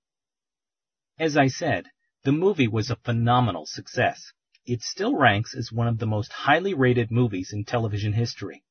As 1.18 1.36
I 1.36 1.48
said, 1.48 1.88
the 2.22 2.32
movie 2.32 2.68
was 2.68 2.90
a 2.90 2.96
phenomenal 2.96 3.66
success. 3.66 4.32
It 4.64 4.82
still 4.82 5.16
ranks 5.16 5.54
as 5.54 5.72
one 5.72 5.88
of 5.88 5.98
the 5.98 6.06
most 6.06 6.32
highly 6.32 6.74
rated 6.74 7.10
movies 7.10 7.52
in 7.52 7.64
television 7.64 8.12
history. 8.12 8.64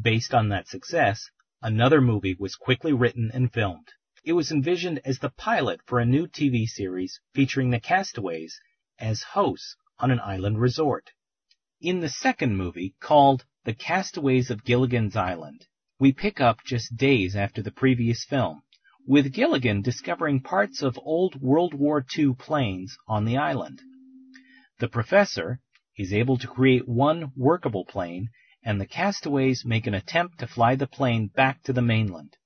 Based 0.00 0.34
on 0.34 0.48
that 0.48 0.68
success, 0.68 1.30
another 1.62 2.00
movie 2.00 2.36
was 2.38 2.56
quickly 2.56 2.92
written 2.92 3.30
and 3.32 3.52
filmed. 3.52 3.88
It 4.22 4.34
was 4.34 4.52
envisioned 4.52 5.00
as 5.04 5.18
the 5.20 5.30
pilot 5.30 5.80
for 5.86 5.98
a 5.98 6.04
new 6.04 6.26
TV 6.26 6.66
series 6.66 7.20
featuring 7.32 7.70
the 7.70 7.80
castaways 7.80 8.60
as 8.98 9.22
hosts 9.22 9.76
on 9.98 10.10
an 10.10 10.20
island 10.20 10.60
resort. 10.60 11.12
In 11.80 12.00
the 12.00 12.10
second 12.10 12.54
movie, 12.54 12.94
called 13.00 13.46
The 13.64 13.72
Castaways 13.72 14.50
of 14.50 14.62
Gilligan's 14.62 15.16
Island, 15.16 15.66
we 15.98 16.12
pick 16.12 16.38
up 16.38 16.62
just 16.66 16.98
days 16.98 17.34
after 17.34 17.62
the 17.62 17.72
previous 17.72 18.22
film 18.24 18.62
with 19.06 19.32
Gilligan 19.32 19.80
discovering 19.80 20.42
parts 20.42 20.82
of 20.82 20.98
old 21.02 21.40
World 21.40 21.72
War 21.72 22.04
II 22.18 22.34
planes 22.34 22.98
on 23.08 23.24
the 23.24 23.38
island. 23.38 23.80
The 24.80 24.88
professor 24.88 25.60
is 25.96 26.12
able 26.12 26.36
to 26.36 26.46
create 26.46 26.86
one 26.86 27.32
workable 27.36 27.86
plane, 27.86 28.28
and 28.62 28.78
the 28.78 28.86
castaways 28.86 29.64
make 29.64 29.86
an 29.86 29.94
attempt 29.94 30.40
to 30.40 30.46
fly 30.46 30.74
the 30.74 30.86
plane 30.86 31.28
back 31.28 31.62
to 31.62 31.72
the 31.72 31.80
mainland. 31.80 32.36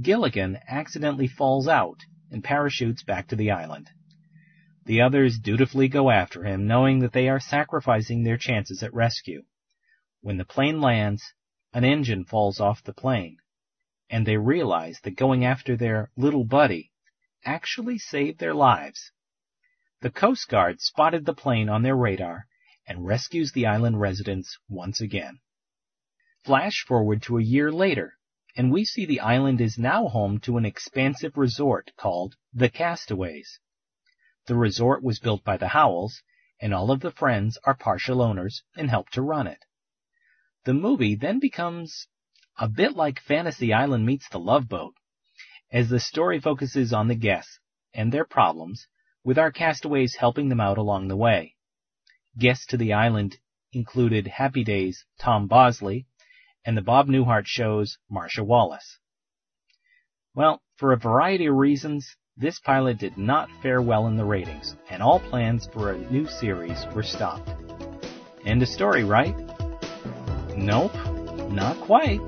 Gilligan 0.00 0.58
accidentally 0.66 1.28
falls 1.28 1.68
out 1.68 2.00
and 2.30 2.42
parachutes 2.42 3.02
back 3.02 3.28
to 3.28 3.36
the 3.36 3.50
island. 3.50 3.90
The 4.86 5.00
others 5.00 5.38
dutifully 5.38 5.88
go 5.88 6.10
after 6.10 6.44
him, 6.44 6.66
knowing 6.66 6.98
that 7.00 7.12
they 7.12 7.28
are 7.28 7.40
sacrificing 7.40 8.22
their 8.22 8.36
chances 8.36 8.82
at 8.82 8.92
rescue. 8.92 9.44
When 10.20 10.36
the 10.36 10.44
plane 10.44 10.80
lands, 10.80 11.32
an 11.72 11.84
engine 11.84 12.24
falls 12.24 12.60
off 12.60 12.82
the 12.82 12.92
plane 12.92 13.38
and 14.10 14.26
they 14.26 14.36
realize 14.36 15.00
that 15.02 15.16
going 15.16 15.44
after 15.44 15.76
their 15.76 16.10
little 16.16 16.44
buddy 16.44 16.92
actually 17.44 17.98
saved 17.98 18.38
their 18.38 18.54
lives. 18.54 19.10
The 20.02 20.10
Coast 20.10 20.48
Guard 20.48 20.80
spotted 20.80 21.24
the 21.24 21.34
plane 21.34 21.68
on 21.68 21.82
their 21.82 21.96
radar 21.96 22.46
and 22.86 23.06
rescues 23.06 23.52
the 23.52 23.66
island 23.66 24.00
residents 24.00 24.58
once 24.68 25.00
again. 25.00 25.40
Flash 26.44 26.84
forward 26.86 27.22
to 27.22 27.38
a 27.38 27.42
year 27.42 27.72
later, 27.72 28.18
and 28.56 28.70
we 28.70 28.84
see 28.84 29.04
the 29.04 29.20
island 29.20 29.60
is 29.60 29.78
now 29.78 30.06
home 30.06 30.38
to 30.38 30.56
an 30.56 30.64
expansive 30.64 31.36
resort 31.36 31.90
called 31.96 32.36
the 32.52 32.68
Castaways. 32.68 33.58
The 34.46 34.54
resort 34.54 35.02
was 35.02 35.18
built 35.18 35.42
by 35.42 35.56
the 35.56 35.68
Howells, 35.68 36.22
and 36.60 36.72
all 36.72 36.90
of 36.90 37.00
the 37.00 37.10
friends 37.10 37.58
are 37.64 37.74
partial 37.74 38.22
owners 38.22 38.62
and 38.76 38.88
help 38.88 39.10
to 39.10 39.22
run 39.22 39.46
it. 39.46 39.64
The 40.64 40.74
movie 40.74 41.14
then 41.14 41.40
becomes 41.40 42.06
a 42.56 42.68
bit 42.68 42.94
like 42.94 43.18
Fantasy 43.20 43.72
Island 43.72 44.06
meets 44.06 44.28
The 44.28 44.38
Love 44.38 44.68
Boat, 44.68 44.94
as 45.72 45.88
the 45.88 45.98
story 45.98 46.38
focuses 46.38 46.92
on 46.92 47.08
the 47.08 47.16
guests 47.16 47.58
and 47.92 48.12
their 48.12 48.24
problems, 48.24 48.86
with 49.24 49.38
our 49.38 49.50
castaways 49.50 50.16
helping 50.16 50.48
them 50.48 50.60
out 50.60 50.78
along 50.78 51.08
the 51.08 51.16
way. 51.16 51.56
Guests 52.38 52.66
to 52.66 52.76
the 52.76 52.92
island 52.92 53.38
included 53.72 54.28
Happy 54.28 54.62
Days' 54.62 55.04
Tom 55.18 55.48
Bosley 55.48 56.06
and 56.64 56.76
the 56.76 56.82
Bob 56.82 57.08
Newhart 57.08 57.46
Show's 57.46 57.98
Marcia 58.10 58.44
Wallace. 58.44 58.98
Well, 60.34 60.62
for 60.76 60.92
a 60.92 60.96
variety 60.96 61.46
of 61.46 61.54
reasons, 61.54 62.16
this 62.36 62.58
pilot 62.58 62.98
did 62.98 63.16
not 63.16 63.48
fare 63.62 63.80
well 63.80 64.06
in 64.08 64.16
the 64.16 64.24
ratings, 64.24 64.74
and 64.90 65.02
all 65.02 65.20
plans 65.20 65.68
for 65.72 65.92
a 65.92 65.98
new 66.10 66.26
series 66.26 66.84
were 66.94 67.02
stopped. 67.02 67.48
End 68.44 68.62
of 68.62 68.68
story, 68.68 69.04
right? 69.04 69.36
Nope, 70.56 70.94
not 71.50 71.76
quite. 71.82 72.20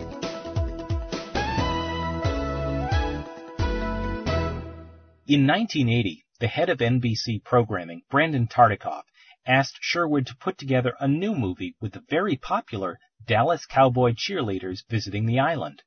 In 5.27 5.45
1980, 5.45 6.25
the 6.39 6.47
head 6.47 6.69
of 6.69 6.79
NBC 6.79 7.43
programming, 7.43 8.03
Brandon 8.09 8.47
Tartikoff, 8.47 9.03
asked 9.45 9.79
Sherwood 9.81 10.27
to 10.29 10.37
put 10.37 10.57
together 10.57 10.95
a 11.01 11.09
new 11.09 11.35
movie 11.35 11.75
with 11.81 11.93
the 11.93 12.05
very 12.09 12.37
popular 12.37 13.01
Dallas 13.27 13.67
Cowboy 13.67 14.13
cheerleaders 14.13 14.85
visiting 14.89 15.27
the 15.27 15.41
island. 15.41 15.83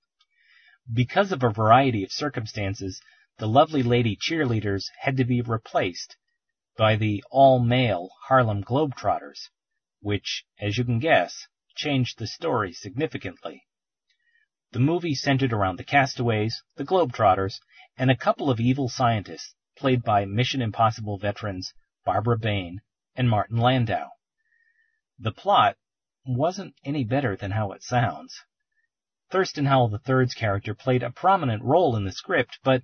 Because 0.92 1.32
of 1.32 1.42
a 1.42 1.50
variety 1.50 2.04
of 2.04 2.12
circumstances, 2.12 3.02
the 3.38 3.48
lovely 3.48 3.82
lady 3.82 4.18
cheerleaders 4.18 4.86
had 5.00 5.16
to 5.18 5.24
be 5.24 5.42
replaced 5.42 6.18
by 6.78 6.98
the 6.98 7.24
all-male 7.32 8.10
Harlem 8.28 8.62
Globetrotters, 8.62 9.50
which, 10.02 10.44
as 10.60 10.78
you 10.78 10.84
can 10.84 11.00
guess, 11.00 11.48
changed 11.76 12.20
the 12.20 12.28
story 12.28 12.74
significantly. 12.74 13.64
The 14.72 14.80
movie 14.80 15.16
centered 15.16 15.54
around 15.54 15.78
the 15.78 15.86
castaways, 15.86 16.62
the 16.76 16.86
Globetrotters, 16.86 17.60
and 17.98 18.12
a 18.12 18.18
couple 18.18 18.50
of 18.50 18.60
evil 18.60 18.90
scientists 18.90 19.56
played 19.78 20.04
by 20.04 20.26
Mission 20.26 20.62
Impossible 20.62 21.18
veterans 21.18 21.74
Barbara 22.04 22.38
Bain 22.38 22.82
and 23.16 23.30
Martin 23.30 23.58
Landau. 23.58 24.10
The 25.18 25.32
plot 25.32 25.78
wasn't 26.38 26.76
any 26.84 27.04
better 27.04 27.36
than 27.36 27.52
how 27.52 27.72
it 27.72 27.84
sounds. 27.84 28.44
Thurston 29.32 29.66
Howell 29.66 30.00
III's 30.08 30.34
character 30.34 30.74
played 30.74 31.04
a 31.04 31.12
prominent 31.12 31.64
role 31.64 31.96
in 31.96 32.04
the 32.04 32.12
script, 32.12 32.60
but 32.64 32.84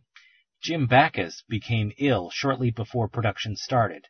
Jim 0.62 0.88
Backus 0.88 1.44
became 1.48 1.92
ill 1.98 2.30
shortly 2.30 2.72
before 2.72 3.08
production 3.08 3.56
started, 3.56 4.08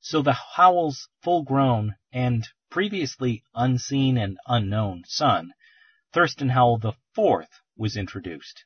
so 0.00 0.22
the 0.22 0.38
Howells' 0.56 1.08
full-grown 1.22 1.96
and 2.12 2.48
previously 2.70 3.42
unseen 3.54 4.16
and 4.16 4.38
unknown 4.46 5.02
son, 5.06 5.52
Thurston 6.12 6.50
Howell 6.50 6.80
IV, 7.16 7.48
was 7.76 7.96
introduced. 7.96 8.64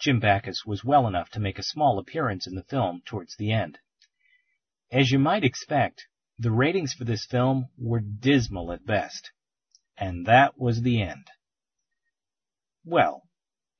Jim 0.00 0.18
Backus 0.18 0.64
was 0.64 0.84
well 0.84 1.06
enough 1.06 1.30
to 1.30 1.40
make 1.40 1.58
a 1.58 1.62
small 1.62 1.98
appearance 1.98 2.46
in 2.46 2.54
the 2.54 2.64
film 2.64 3.02
towards 3.04 3.36
the 3.36 3.52
end. 3.52 3.78
As 4.90 5.10
you 5.10 5.18
might 5.18 5.44
expect, 5.44 6.06
the 6.40 6.50
ratings 6.50 6.94
for 6.94 7.04
this 7.04 7.26
film 7.26 7.68
were 7.76 8.00
dismal 8.00 8.72
at 8.72 8.86
best. 8.86 9.30
And 9.98 10.24
that 10.24 10.58
was 10.58 10.80
the 10.80 11.02
end. 11.02 11.26
Well, 12.82 13.24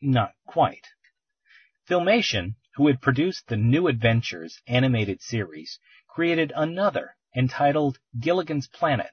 not 0.02 0.32
quite. 0.46 0.86
Filmation, 1.88 2.56
who 2.74 2.88
had 2.88 3.00
produced 3.00 3.48
the 3.48 3.56
New 3.56 3.88
Adventures 3.88 4.60
animated 4.66 5.22
series, 5.22 5.78
created 6.06 6.52
another 6.54 7.16
entitled 7.34 7.98
Gilligan's 8.18 8.68
Planet. 8.68 9.10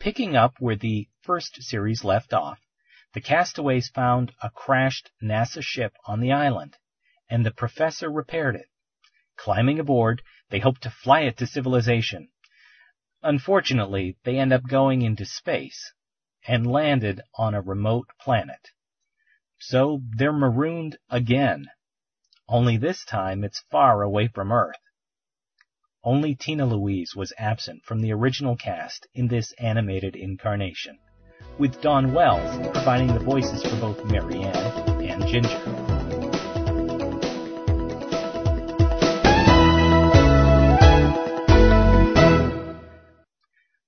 Picking 0.00 0.34
up 0.34 0.54
where 0.58 0.74
the 0.74 1.08
first 1.22 1.62
series 1.62 2.02
left 2.02 2.34
off, 2.34 2.58
the 3.12 3.20
castaways 3.20 3.88
found 3.88 4.32
a 4.42 4.50
crashed 4.50 5.12
NASA 5.22 5.62
ship 5.62 5.92
on 6.06 6.18
the 6.18 6.32
island, 6.32 6.76
and 7.30 7.46
the 7.46 7.52
professor 7.52 8.10
repaired 8.10 8.56
it. 8.56 8.66
Climbing 9.36 9.78
aboard, 9.78 10.22
they 10.50 10.58
hoped 10.58 10.82
to 10.82 10.90
fly 10.90 11.20
it 11.20 11.36
to 11.36 11.46
civilization. 11.46 12.30
Unfortunately, 13.24 14.18
they 14.24 14.38
end 14.38 14.52
up 14.52 14.68
going 14.68 15.00
into 15.00 15.24
space 15.24 15.94
and 16.46 16.70
landed 16.70 17.22
on 17.36 17.54
a 17.54 17.62
remote 17.62 18.06
planet. 18.20 18.68
So 19.58 20.02
they're 20.14 20.30
marooned 20.30 20.98
again. 21.08 21.68
Only 22.46 22.76
this 22.76 23.02
time 23.02 23.42
it's 23.42 23.64
far 23.70 24.02
away 24.02 24.28
from 24.28 24.52
Earth. 24.52 24.76
Only 26.02 26.34
Tina 26.34 26.66
Louise 26.66 27.16
was 27.16 27.32
absent 27.38 27.82
from 27.84 28.02
the 28.02 28.12
original 28.12 28.56
cast 28.56 29.06
in 29.14 29.28
this 29.28 29.52
animated 29.52 30.16
incarnation, 30.16 30.98
with 31.58 31.80
Dawn 31.80 32.12
Wells 32.12 32.58
providing 32.72 33.06
the 33.06 33.20
voices 33.20 33.62
for 33.62 33.80
both 33.80 34.04
Mary 34.04 34.42
Ann 34.42 35.00
and 35.00 35.26
Ginger. 35.26 35.93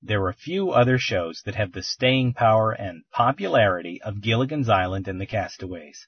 There 0.08 0.24
are 0.26 0.32
few 0.32 0.70
other 0.70 0.98
shows 0.98 1.42
that 1.42 1.56
have 1.56 1.72
the 1.72 1.82
staying 1.82 2.34
power 2.34 2.70
and 2.70 3.02
popularity 3.10 4.00
of 4.02 4.20
Gilligan's 4.20 4.68
Island 4.68 5.08
and 5.08 5.20
the 5.20 5.26
Castaways. 5.26 6.06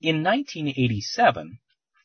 In 0.00 0.24
1987, 0.24 1.60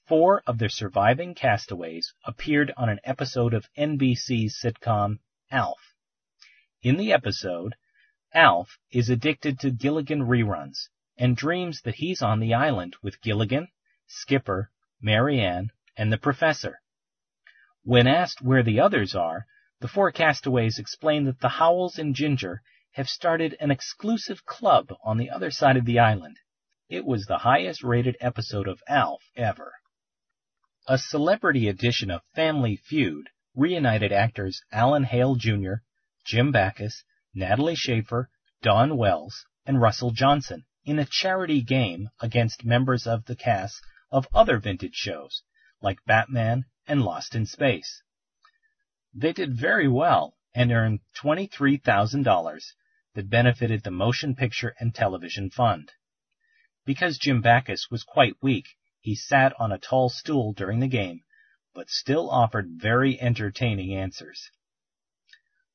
four 0.06 0.44
of 0.46 0.60
the 0.60 0.70
surviving 0.70 1.34
castaways 1.34 2.14
appeared 2.24 2.72
on 2.78 2.90
an 2.90 3.00
episode 3.04 3.56
of 3.56 3.68
NBC's 3.76 4.62
sitcom 4.62 5.18
Alf. 5.50 5.96
In 6.84 6.98
the 6.98 7.12
episode, 7.12 7.74
Alf 8.36 8.78
is 8.92 9.10
addicted 9.10 9.60
to 9.62 9.72
Gilligan 9.72 10.28
reruns 10.28 10.90
and 11.18 11.36
dreams 11.36 11.82
that 11.82 11.96
he's 11.96 12.22
on 12.22 12.40
the 12.40 12.54
island 12.54 12.96
with 13.02 13.22
Gilligan, 13.22 13.70
Skipper, 14.06 14.70
Mary 15.02 15.42
Ann, 15.42 15.72
and 15.98 16.14
the 16.14 16.20
professor. 16.20 16.80
When 17.82 18.06
asked 18.06 18.44
where 18.44 18.62
the 18.62 18.80
others 18.80 19.16
are, 19.16 19.48
the 19.82 19.88
four 19.88 20.12
castaways 20.12 20.80
explain 20.80 21.26
that 21.26 21.40
the 21.40 21.50
Howells 21.50 21.98
and 21.98 22.16
Ginger 22.16 22.62
have 22.92 23.10
started 23.10 23.56
an 23.60 23.72
exclusive 23.72 24.46
club 24.46 24.94
on 25.04 25.18
the 25.18 25.30
other 25.30 25.52
side 25.52 25.76
of 25.76 25.86
the 25.86 26.00
island. 26.00 26.38
It 26.88 27.04
was 27.04 27.26
the 27.26 27.40
highest 27.40 27.84
rated 27.84 28.16
episode 28.22 28.68
of 28.68 28.82
Alf 28.88 29.22
ever. 29.36 29.74
A 30.88 30.98
celebrity 30.98 31.68
edition 31.68 32.10
of 32.10 32.22
Family 32.36 32.78
Feud 32.78 33.30
reunited 33.56 34.12
actors 34.12 34.62
Alan 34.72 35.04
Hale 35.04 35.36
Jr., 35.36 35.76
Jim 36.24 36.52
Backus, 36.52 37.04
Natalie 37.34 37.76
Schafer, 37.76 38.28
Dawn 38.62 38.96
Wells, 38.96 39.46
and 39.66 39.82
Russell 39.82 40.12
Johnson 40.12 40.66
in 40.86 41.00
a 41.00 41.06
charity 41.06 41.62
game 41.62 42.10
against 42.20 42.64
members 42.64 43.08
of 43.08 43.26
the 43.26 43.36
cast 43.36 43.82
of 44.12 44.28
other 44.34 44.60
vintage 44.60 44.96
shows 44.96 45.44
like 45.82 46.06
Batman 46.06 46.66
and 46.88 47.02
Lost 47.02 47.36
in 47.36 47.46
Space. 47.46 48.04
They 49.18 49.32
did 49.32 49.56
very 49.56 49.88
well 49.88 50.36
and 50.54 50.74
earned 50.74 51.00
$23,000 51.18 52.74
that 53.14 53.30
benefited 53.30 53.84
the 53.84 53.92
Motion 53.92 54.36
Picture 54.36 54.76
and 54.78 54.94
Television 54.94 55.50
Fund. 55.50 55.94
Because 56.84 57.18
Jim 57.18 57.42
Backus 57.42 57.90
was 57.90 58.04
quite 58.04 58.36
weak, 58.42 58.68
he 59.00 59.16
sat 59.16 59.54
on 59.58 59.72
a 59.72 59.78
tall 59.78 60.10
stool 60.10 60.52
during 60.52 60.82
the 60.82 60.90
game, 60.90 61.24
but 61.74 61.90
still 61.90 62.30
offered 62.30 62.82
very 62.82 63.20
entertaining 63.22 63.96
answers. 63.96 64.52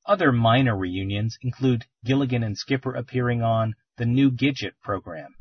Other 0.05 0.33
minor 0.33 0.77
reunions 0.77 1.39
include 1.41 1.87
Gilligan 2.05 2.43
and 2.43 2.59
Skipper 2.59 2.95
appearing 2.95 3.43
on 3.43 3.75
the 3.97 4.05
New 4.05 4.31
Gidget 4.31 4.79
program, 4.83 5.35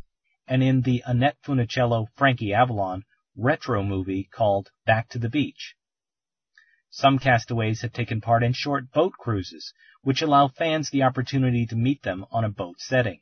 and 0.47 0.63
in 0.63 0.83
the 0.83 1.03
Annette 1.05 1.41
Funicello 1.43 2.07
Frankie 2.15 2.53
Avalon 2.53 3.03
retro 3.35 3.83
movie 3.83 4.23
called 4.23 4.71
Back 4.85 5.09
to 5.09 5.19
the 5.19 5.29
Beach. 5.29 5.75
Some 6.91 7.19
castaways 7.19 7.81
have 7.81 7.93
taken 7.93 8.19
part 8.19 8.43
in 8.43 8.53
short 8.53 8.91
boat 8.91 9.13
cruises, 9.13 9.73
which 10.01 10.21
allow 10.21 10.47
fans 10.47 10.89
the 10.89 11.03
opportunity 11.03 11.65
to 11.67 11.75
meet 11.75 12.01
them 12.01 12.25
on 12.31 12.43
a 12.43 12.49
boat 12.49 12.79
setting. 12.79 13.21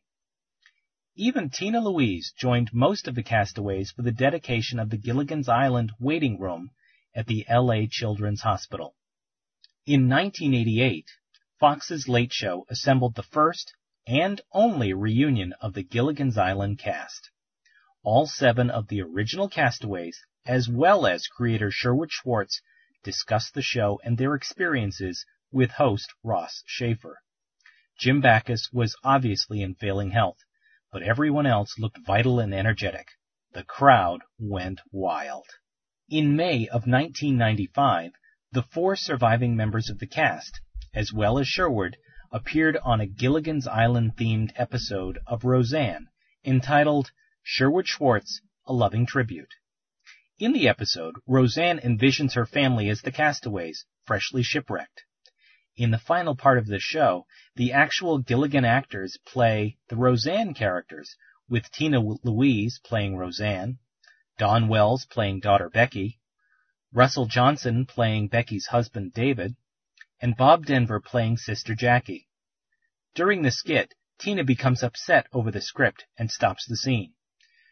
Even 1.15 1.49
Tina 1.49 1.81
Louise 1.81 2.31
joined 2.37 2.73
most 2.73 3.07
of 3.07 3.15
the 3.15 3.23
castaways 3.23 3.91
for 3.91 4.03
the 4.03 4.11
dedication 4.11 4.79
of 4.79 4.89
the 4.89 4.97
Gilligan's 4.97 5.49
Island 5.49 5.91
waiting 5.99 6.39
room 6.39 6.71
at 7.13 7.25
the 7.25 7.45
LA 7.49 7.87
Children's 7.89 8.41
Hospital. 8.41 8.95
In 9.85 10.07
1988, 10.07 11.09
Fox's 11.59 12.07
Late 12.07 12.31
Show 12.31 12.65
assembled 12.69 13.15
the 13.15 13.23
first 13.23 13.73
and 14.05 14.39
only 14.53 14.93
reunion 14.93 15.53
of 15.59 15.73
the 15.73 15.83
Gilligan's 15.83 16.37
Island 16.37 16.79
cast. 16.79 17.31
All 18.03 18.27
seven 18.27 18.69
of 18.69 18.87
the 18.87 19.01
original 19.01 19.49
castaways, 19.49 20.23
as 20.45 20.69
well 20.69 21.05
as 21.05 21.27
creator 21.27 21.71
Sherwood 21.71 22.11
Schwartz, 22.11 22.61
discussed 23.07 23.53
the 23.53 23.61
show 23.61 24.01
and 24.03 24.17
their 24.17 24.35
experiences 24.35 25.25
with 25.49 25.71
host 25.71 26.13
Ross 26.25 26.61
Shafer. 26.65 27.21
Jim 27.97 28.19
Backus 28.19 28.69
was 28.73 28.97
obviously 29.01 29.61
in 29.61 29.75
failing 29.75 30.11
health, 30.11 30.39
but 30.91 31.01
everyone 31.01 31.45
else 31.45 31.79
looked 31.79 32.05
vital 32.05 32.37
and 32.37 32.53
energetic. 32.53 33.07
The 33.53 33.63
crowd 33.63 34.23
went 34.37 34.81
wild. 34.91 35.45
In 36.09 36.35
May 36.35 36.67
of 36.67 36.85
1995, 36.85 38.11
the 38.51 38.63
four 38.63 38.97
surviving 38.97 39.55
members 39.55 39.89
of 39.89 39.99
the 39.99 40.05
cast, 40.05 40.59
as 40.93 41.13
well 41.13 41.39
as 41.39 41.47
Sherwood, 41.47 41.95
appeared 42.29 42.75
on 42.83 42.99
a 42.99 43.07
Gilligan's 43.07 43.69
Island 43.69 44.17
themed 44.17 44.51
episode 44.57 45.17
of 45.25 45.45
Roseanne 45.45 46.09
entitled 46.43 47.11
Sherwood 47.41 47.87
Schwartz, 47.87 48.41
A 48.65 48.73
Loving 48.73 49.05
Tribute. 49.05 49.53
In 50.39 50.53
the 50.53 50.67
episode, 50.67 51.15
Roseanne 51.25 51.79
envisions 51.79 52.35
her 52.35 52.45
family 52.45 52.89
as 52.89 53.01
the 53.01 53.11
castaways, 53.11 53.85
freshly 54.05 54.43
shipwrecked. 54.43 55.03
In 55.75 55.89
the 55.89 55.97
final 55.97 56.35
part 56.35 56.59
of 56.59 56.67
the 56.67 56.79
show, 56.79 57.25
the 57.55 57.73
actual 57.73 58.19
Gilligan 58.19 58.63
actors 58.63 59.17
play 59.25 59.79
the 59.89 59.95
Roseanne 59.95 60.53
characters, 60.53 61.15
with 61.49 61.71
Tina 61.71 61.99
Louise 61.99 62.79
playing 62.83 63.17
Roseanne, 63.17 63.79
Dawn 64.37 64.67
Wells 64.67 65.07
playing 65.07 65.39
daughter 65.39 65.71
Becky, 65.71 66.19
Russell 66.93 67.25
Johnson 67.25 67.87
playing 67.87 68.27
Becky's 68.27 68.67
husband 68.67 69.13
David, 69.13 69.55
and 70.21 70.37
Bob 70.37 70.67
Denver 70.67 70.99
playing 70.99 71.37
sister 71.37 71.73
Jackie. 71.73 72.27
During 73.15 73.41
the 73.41 73.49
skit, 73.49 73.95
Tina 74.19 74.43
becomes 74.43 74.83
upset 74.83 75.25
over 75.33 75.49
the 75.49 75.61
script 75.61 76.05
and 76.15 76.29
stops 76.29 76.67
the 76.67 76.77
scene. 76.77 77.15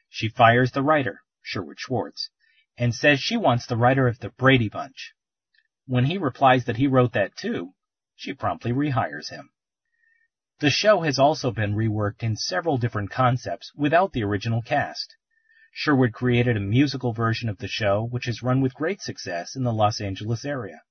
She 0.09 0.29
fires 0.29 0.71
the 0.71 0.81
writer, 0.81 1.21
Sherwood 1.43 1.79
Schwartz, 1.79 2.31
and 2.77 2.93
says 2.93 3.19
she 3.19 3.37
wants 3.37 3.65
the 3.65 3.77
writer 3.77 4.07
of 4.07 4.19
the 4.19 4.29
Brady 4.29 4.69
Bunch. 4.69 5.13
When 5.85 6.05
he 6.05 6.17
replies 6.17 6.65
that 6.65 6.77
he 6.77 6.87
wrote 6.87 7.13
that 7.13 7.35
too, 7.35 7.73
she 8.15 8.33
promptly 8.33 8.71
rehires 8.71 9.29
him. 9.29 9.51
The 10.59 10.69
show 10.69 11.01
has 11.01 11.19
also 11.19 11.51
been 11.51 11.75
reworked 11.75 12.23
in 12.23 12.37
several 12.37 12.77
different 12.77 13.11
concepts 13.11 13.71
without 13.75 14.13
the 14.13 14.23
original 14.23 14.61
cast. 14.61 15.15
Sherwood 15.73 16.13
created 16.13 16.55
a 16.55 16.61
musical 16.61 17.11
version 17.11 17.49
of 17.49 17.57
the 17.57 17.67
show, 17.67 18.01
which 18.03 18.25
has 18.25 18.41
run 18.41 18.61
with 18.61 18.73
great 18.73 19.01
success 19.01 19.55
in 19.55 19.63
the 19.63 19.73
Los 19.73 19.99
Angeles 19.99 20.45
area. 20.45 20.81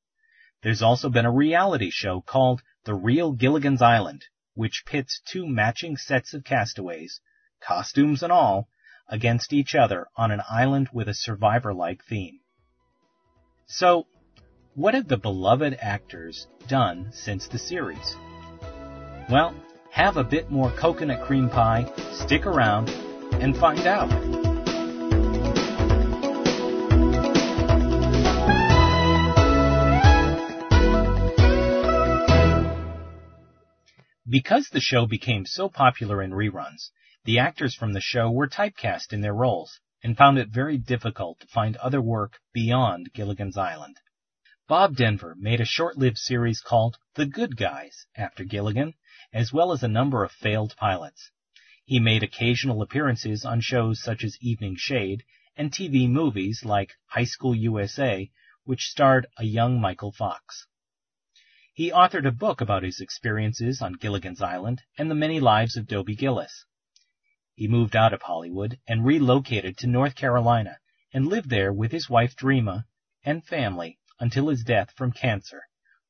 There's 0.62 0.82
also 0.82 1.08
been 1.08 1.24
a 1.24 1.32
reality 1.32 1.90
show 1.90 2.20
called 2.20 2.62
The 2.84 2.94
Real 2.94 3.32
Gilligan's 3.32 3.80
Island, 3.80 4.26
which 4.52 4.84
pits 4.86 5.20
two 5.26 5.46
matching 5.46 5.96
sets 5.96 6.34
of 6.34 6.44
castaways, 6.44 7.20
costumes 7.60 8.22
and 8.22 8.30
all, 8.30 8.68
against 9.08 9.52
each 9.52 9.74
other 9.74 10.06
on 10.16 10.30
an 10.30 10.40
island 10.50 10.88
with 10.92 11.08
a 11.08 11.14
survivor-like 11.14 12.04
theme. 12.08 12.40
So, 13.66 14.06
what 14.74 14.94
have 14.94 15.08
the 15.08 15.16
beloved 15.16 15.76
actors 15.80 16.46
done 16.68 17.10
since 17.12 17.48
the 17.48 17.58
series? 17.58 18.16
Well, 19.30 19.54
have 19.90 20.16
a 20.16 20.24
bit 20.24 20.50
more 20.50 20.72
coconut 20.72 21.24
cream 21.26 21.48
pie, 21.48 21.90
stick 22.12 22.46
around, 22.46 22.88
and 23.34 23.56
find 23.56 23.86
out. 23.86 24.10
Because 34.28 34.68
the 34.72 34.80
show 34.80 35.06
became 35.06 35.46
so 35.46 35.68
popular 35.68 36.20
in 36.20 36.32
reruns, 36.32 36.90
the 37.24 37.38
actors 37.38 37.74
from 37.74 37.92
the 37.92 38.00
show 38.00 38.30
were 38.30 38.46
typecast 38.46 39.12
in 39.12 39.22
their 39.22 39.34
roles 39.34 39.80
and 40.02 40.16
found 40.16 40.38
it 40.38 40.48
very 40.48 40.76
difficult 40.76 41.40
to 41.40 41.46
find 41.46 41.76
other 41.76 42.00
work 42.02 42.38
beyond 42.52 43.10
Gilligan's 43.14 43.56
Island. 43.56 43.96
Bob 44.68 44.96
Denver 44.96 45.34
made 45.38 45.60
a 45.60 45.64
short-lived 45.64 46.18
series 46.18 46.60
called 46.60 46.98
The 47.14 47.26
Good 47.26 47.56
Guys 47.56 48.06
after 48.14 48.44
Gilligan, 48.44 48.94
as 49.32 49.52
well 49.52 49.72
as 49.72 49.82
a 49.82 49.88
number 49.88 50.22
of 50.22 50.32
failed 50.32 50.74
pilots. 50.76 51.30
He 51.86 51.98
made 51.98 52.22
occasional 52.22 52.82
appearances 52.82 53.44
on 53.44 53.60
shows 53.60 54.02
such 54.02 54.24
as 54.24 54.38
Evening 54.40 54.76
Shade 54.76 55.22
and 55.56 55.70
TV 55.70 56.08
movies 56.08 56.62
like 56.64 56.94
High 57.06 57.24
School 57.24 57.54
USA, 57.54 58.30
which 58.64 58.88
starred 58.88 59.26
a 59.38 59.44
young 59.44 59.80
Michael 59.80 60.12
Fox. 60.12 60.66
He 61.72 61.90
authored 61.90 62.26
a 62.26 62.32
book 62.32 62.60
about 62.60 62.82
his 62.82 63.00
experiences 63.00 63.80
on 63.82 63.94
Gilligan's 63.94 64.42
Island 64.42 64.82
and 64.98 65.10
the 65.10 65.14
many 65.14 65.40
lives 65.40 65.76
of 65.76 65.86
Dobie 65.86 66.16
Gillis. 66.16 66.64
He 67.56 67.68
moved 67.68 67.94
out 67.94 68.12
of 68.12 68.22
Hollywood 68.22 68.80
and 68.88 69.04
relocated 69.04 69.78
to 69.78 69.86
North 69.86 70.16
Carolina 70.16 70.80
and 71.12 71.28
lived 71.28 71.50
there 71.50 71.72
with 71.72 71.92
his 71.92 72.10
wife 72.10 72.34
Dreama 72.34 72.84
and 73.22 73.46
family 73.46 74.00
until 74.18 74.48
his 74.48 74.64
death 74.64 74.90
from 74.96 75.12
cancer 75.12 75.62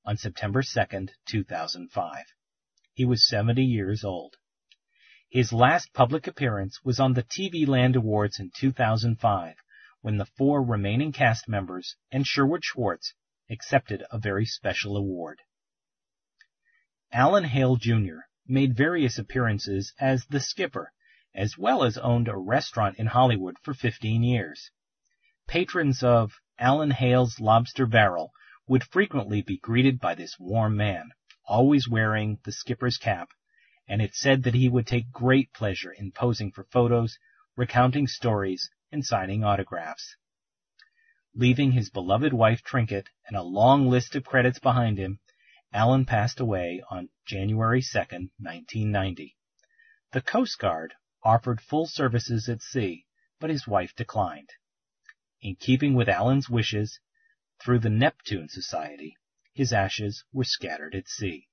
on 0.07 0.16
September 0.16 0.62
2, 0.62 1.09
2005. 1.26 2.24
He 2.94 3.04
was 3.04 3.28
70 3.28 3.62
years 3.62 4.04
old. 4.04 4.37
His 5.28 5.52
last 5.52 5.92
public 5.92 6.26
appearance 6.26 6.83
was 6.83 6.98
on 6.98 7.12
the 7.12 7.22
TV 7.22 7.68
Land 7.68 7.94
Awards 7.94 8.40
in 8.40 8.50
2005 8.59 9.57
when 10.00 10.16
the 10.16 10.24
four 10.24 10.62
remaining 10.62 11.12
cast 11.12 11.46
members 11.46 11.94
and 12.11 12.26
Sherwood 12.26 12.64
Schwartz 12.64 13.12
accepted 13.50 14.02
a 14.11 14.18
very 14.18 14.46
special 14.46 14.96
award. 14.96 15.42
Alan 17.12 17.44
Hale 17.44 17.76
Jr. 17.76 18.20
made 18.46 18.74
various 18.74 19.18
appearances 19.18 19.92
as 20.00 20.24
the 20.30 20.40
skipper 20.40 20.90
as 21.34 21.58
well 21.58 21.82
as 21.82 21.98
owned 21.98 22.28
a 22.28 22.36
restaurant 22.36 22.96
in 22.96 23.06
Hollywood 23.06 23.56
for 23.62 23.74
15 23.74 24.22
years. 24.22 24.70
Patrons 25.48 26.02
of 26.02 26.32
Alan 26.58 26.92
Hale's 26.92 27.40
Lobster 27.40 27.86
Barrel 27.86 28.32
would 28.68 28.84
frequently 28.84 29.42
be 29.42 29.58
greeted 29.58 29.98
by 29.98 30.14
this 30.14 30.38
warm 30.38 30.76
man, 30.76 31.10
always 31.46 31.88
wearing 31.88 32.38
the 32.44 32.52
skipper's 32.52 32.96
cap, 32.96 33.30
and 33.88 34.00
it 34.00 34.14
said 34.14 34.44
that 34.44 34.54
he 34.54 34.68
would 34.68 34.86
take 34.86 35.10
great 35.10 35.52
pleasure 35.52 35.92
in 35.92 36.12
posing 36.12 36.52
for 36.52 36.64
photos, 36.64 37.18
recounting 37.56 38.06
stories, 38.06 38.70
and 38.92 39.04
signing 39.04 39.42
autographs. 39.42 40.16
Leaving 41.34 41.72
his 41.72 41.90
beloved 41.90 42.32
wife 42.32 42.62
Trinket 42.62 43.08
and 43.26 43.36
a 43.36 43.42
long 43.42 43.88
list 43.88 44.14
of 44.14 44.24
credits 44.24 44.60
behind 44.60 44.98
him, 44.98 45.18
Alan 45.72 46.04
passed 46.04 46.38
away 46.38 46.80
on 46.88 47.08
January 47.26 47.82
2, 47.82 47.98
1990. 47.98 49.36
The 50.12 50.22
Coast 50.22 50.58
Guard 50.60 50.94
offered 51.24 51.60
full 51.60 51.87
services 51.87 52.48
at 52.48 52.60
sea, 52.60 53.06
but 53.40 53.50
his 53.50 53.66
wife 53.66 53.94
declined. 53.96 54.50
In 55.40 55.56
keeping 55.56 55.94
with 55.94 56.08
Alan's 56.08 56.50
wishes, 56.50 57.00
through 57.60 57.78
the 57.78 57.90
Neptune 57.90 58.48
Society, 58.48 59.16
his 59.52 59.72
ashes 59.72 60.24
were 60.32 60.44
scattered 60.44 60.94
at 60.94 61.08
sea. 61.08 61.48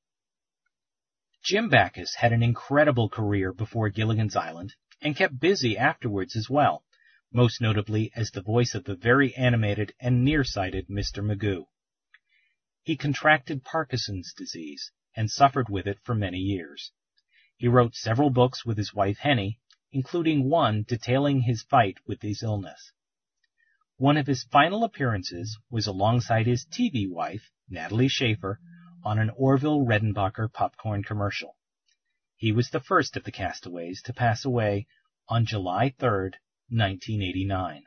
Jim 1.43 1.69
Backus 1.69 2.15
had 2.15 2.33
an 2.33 2.43
incredible 2.43 3.09
career 3.09 3.53
before 3.53 3.89
Gilligan's 3.89 4.35
Island 4.35 4.75
and 5.01 5.15
kept 5.15 5.39
busy 5.39 5.77
afterwards 5.77 6.35
as 6.35 6.49
well, 6.49 6.83
most 7.31 7.61
notably 7.61 8.11
as 8.15 8.31
the 8.31 8.41
voice 8.41 8.75
of 8.75 8.83
the 8.83 8.95
very 8.95 9.33
animated 9.35 9.93
and 9.99 10.23
nearsighted 10.23 10.87
Mr. 10.87 11.23
Magoo. 11.23 11.65
He 12.83 12.97
contracted 12.97 13.63
Parkinson's 13.63 14.33
disease 14.33 14.91
and 15.15 15.31
suffered 15.31 15.69
with 15.69 15.87
it 15.87 15.99
for 16.03 16.13
many 16.13 16.39
years. 16.39 16.91
He 17.61 17.67
wrote 17.67 17.93
several 17.93 18.31
books 18.31 18.65
with 18.65 18.79
his 18.79 18.91
wife 18.91 19.19
Henny, 19.19 19.59
including 19.91 20.49
one 20.49 20.81
detailing 20.81 21.41
his 21.41 21.61
fight 21.61 21.99
with 22.07 22.23
his 22.23 22.41
illness. 22.41 22.91
One 23.97 24.17
of 24.17 24.25
his 24.25 24.45
final 24.45 24.83
appearances 24.83 25.59
was 25.69 25.85
alongside 25.85 26.47
his 26.47 26.65
TV 26.65 27.07
wife, 27.07 27.51
Natalie 27.69 28.07
Schafer, 28.07 28.57
on 29.03 29.19
an 29.19 29.29
Orville 29.37 29.85
Redenbacher 29.85 30.51
popcorn 30.51 31.03
commercial. 31.03 31.55
He 32.35 32.51
was 32.51 32.71
the 32.71 32.79
first 32.79 33.15
of 33.15 33.25
the 33.25 33.31
castaways 33.31 34.01
to 34.05 34.11
pass 34.11 34.43
away 34.43 34.87
on 35.27 35.45
July 35.45 35.93
3, 35.99 36.09
1989. 36.09 37.83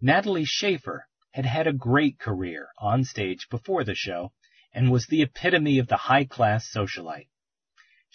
Natalie 0.00 0.46
Schafer 0.46 1.00
had 1.32 1.44
had 1.44 1.66
a 1.66 1.74
great 1.74 2.18
career 2.18 2.70
on 2.78 3.04
stage 3.04 3.50
before 3.50 3.84
the 3.84 3.94
show 3.94 4.32
and 4.72 4.90
was 4.90 5.06
the 5.06 5.20
epitome 5.20 5.78
of 5.78 5.88
the 5.88 5.98
high-class 6.08 6.66
socialite. 6.74 7.28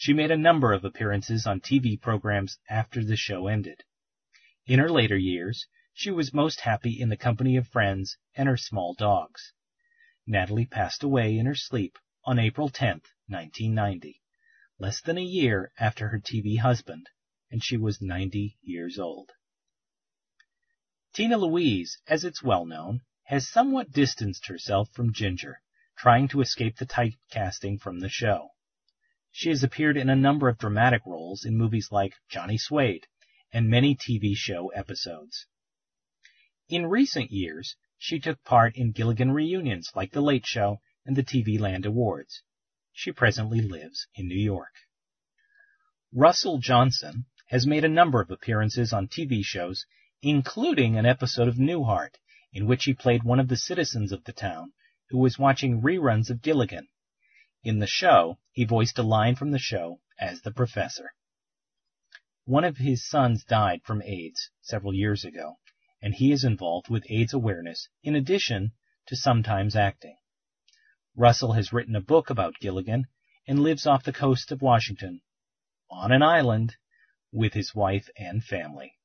She 0.02 0.14
made 0.14 0.32
a 0.32 0.36
number 0.36 0.74
of 0.74 0.84
appearances 0.84 1.46
on 1.46 1.62
TV 1.62 1.96
programs 2.02 2.58
after 2.68 3.04
the 3.04 3.16
show 3.16 3.46
ended. 3.46 3.84
In 4.66 4.80
her 4.80 4.90
later 4.90 5.16
years, 5.16 5.68
she 5.94 6.10
was 6.10 6.34
most 6.34 6.62
happy 6.62 7.00
in 7.00 7.10
the 7.10 7.16
company 7.16 7.56
of 7.56 7.68
friends 7.68 8.18
and 8.34 8.50
her 8.50 8.58
small 8.58 8.96
dogs. 8.96 9.54
Natalie 10.26 10.66
passed 10.66 11.04
away 11.04 11.38
in 11.38 11.46
her 11.46 11.54
sleep 11.54 12.00
on 12.26 12.40
April 12.40 12.68
10, 12.68 13.04
1990, 13.28 14.20
less 14.80 15.02
than 15.02 15.20
a 15.20 15.24
year 15.24 15.72
after 15.78 16.08
her 16.08 16.20
TV 16.20 16.58
husband, 16.58 17.08
and 17.52 17.64
she 17.64 17.78
was 17.78 18.02
90 18.02 18.58
years 18.64 18.98
old. 18.98 19.30
Tina 21.14 21.38
Louise, 21.38 22.00
as 22.08 22.24
it's 22.24 22.42
well 22.42 22.66
known, 22.66 23.02
has 23.26 23.48
somewhat 23.48 23.92
distanced 23.92 24.48
herself 24.48 24.90
from 24.94 25.14
Ginger, 25.14 25.62
trying 25.96 26.28
to 26.30 26.42
escape 26.42 26.78
the 26.78 26.88
typecasting 26.88 27.80
from 27.80 28.00
the 28.00 28.10
show. 28.10 28.50
She 29.34 29.50
has 29.50 29.64
appeared 29.64 29.96
in 29.96 30.10
a 30.10 30.16
number 30.16 30.50
of 30.50 30.58
dramatic 30.58 31.06
roles 31.06 31.46
in 31.46 31.58
movies 31.58 31.90
like 31.90 32.16
Johnny 32.28 32.58
Suede 32.58 33.08
and 33.54 33.70
many 33.70 33.96
TV 33.96 34.36
show 34.36 34.68
episodes. 34.70 35.48
In 36.68 36.86
recent 36.86 37.32
years, 37.32 37.78
she 37.98 38.20
took 38.20 38.44
part 38.44 38.76
in 38.76 38.92
Gilligan 38.92 39.32
reunions 39.32 39.90
like 39.96 40.12
The 40.12 40.22
Late 40.22 40.46
Show 40.46 40.82
and 41.06 41.16
the 41.16 41.24
TV 41.24 41.58
Land 41.60 41.86
Awards. 41.86 42.44
She 42.92 43.14
presently 43.14 43.62
lives 43.62 44.06
in 44.16 44.28
New 44.28 44.40
York. 44.40 44.74
Russell 46.14 46.58
Johnson 46.60 47.26
has 47.48 47.66
made 47.66 47.86
a 47.86 47.90
number 47.90 48.20
of 48.20 48.32
appearances 48.32 48.92
on 48.92 49.08
TV 49.08 49.46
shows, 49.46 49.86
including 50.22 50.98
an 50.98 51.06
episode 51.06 51.48
of 51.48 51.58
Newhart, 51.58 52.18
in 52.52 52.68
which 52.68 52.84
he 52.84 52.94
played 52.94 53.24
one 53.24 53.40
of 53.40 53.48
the 53.48 53.56
citizens 53.56 54.12
of 54.12 54.26
the 54.26 54.34
town 54.34 54.74
who 55.10 55.20
was 55.20 55.40
watching 55.40 55.82
reruns 55.82 56.30
of 56.30 56.42
Gilligan 56.42 56.90
in 57.64 57.80
the 57.80 57.88
show, 57.88 58.40
he 58.52 58.66
voiced 58.66 58.98
a 58.98 59.04
line 59.04 59.36
from 59.36 59.52
the 59.52 59.60
show 59.60 60.00
as 60.20 60.42
the 60.42 60.52
professor. 60.52 61.14
One 62.46 62.64
of 62.64 62.78
his 62.78 63.08
sons 63.08 63.44
died 63.44 63.84
from 63.84 64.02
AIDS 64.02 64.50
several 64.62 64.94
years 64.94 65.24
ago, 65.24 65.60
and 66.02 66.16
he 66.16 66.32
is 66.32 66.44
involved 66.44 66.90
with 66.90 67.06
AIDS 67.10 67.34
awareness 67.34 67.88
in 68.02 68.16
addition 68.16 68.72
to 69.06 69.16
sometimes 69.16 69.76
acting. 69.76 70.18
Russell 71.16 71.54
has 71.54 71.72
written 71.72 71.96
a 71.96 72.02
book 72.02 72.30
about 72.30 72.60
Gilligan 72.60 73.06
and 73.48 73.60
lives 73.60 73.86
off 73.86 74.04
the 74.04 74.14
coast 74.14 74.52
of 74.52 74.62
Washington, 74.62 75.22
on 75.90 76.12
an 76.12 76.24
island, 76.24 76.78
with 77.32 77.54
his 77.54 77.76
wife 77.76 78.10
and 78.18 78.44
family. 78.44 78.98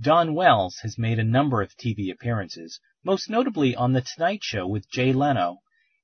Dawn 0.00 0.34
Wells 0.34 0.78
has 0.82 0.96
made 0.96 1.18
a 1.18 1.24
number 1.24 1.62
of 1.62 1.76
TV 1.76 2.12
appearances, 2.12 2.80
most 3.02 3.28
notably 3.28 3.74
on 3.74 3.92
The 3.92 4.02
Tonight 4.02 4.44
Show 4.44 4.66
with 4.66 4.88
Jay 4.88 5.12
Leno 5.12 5.62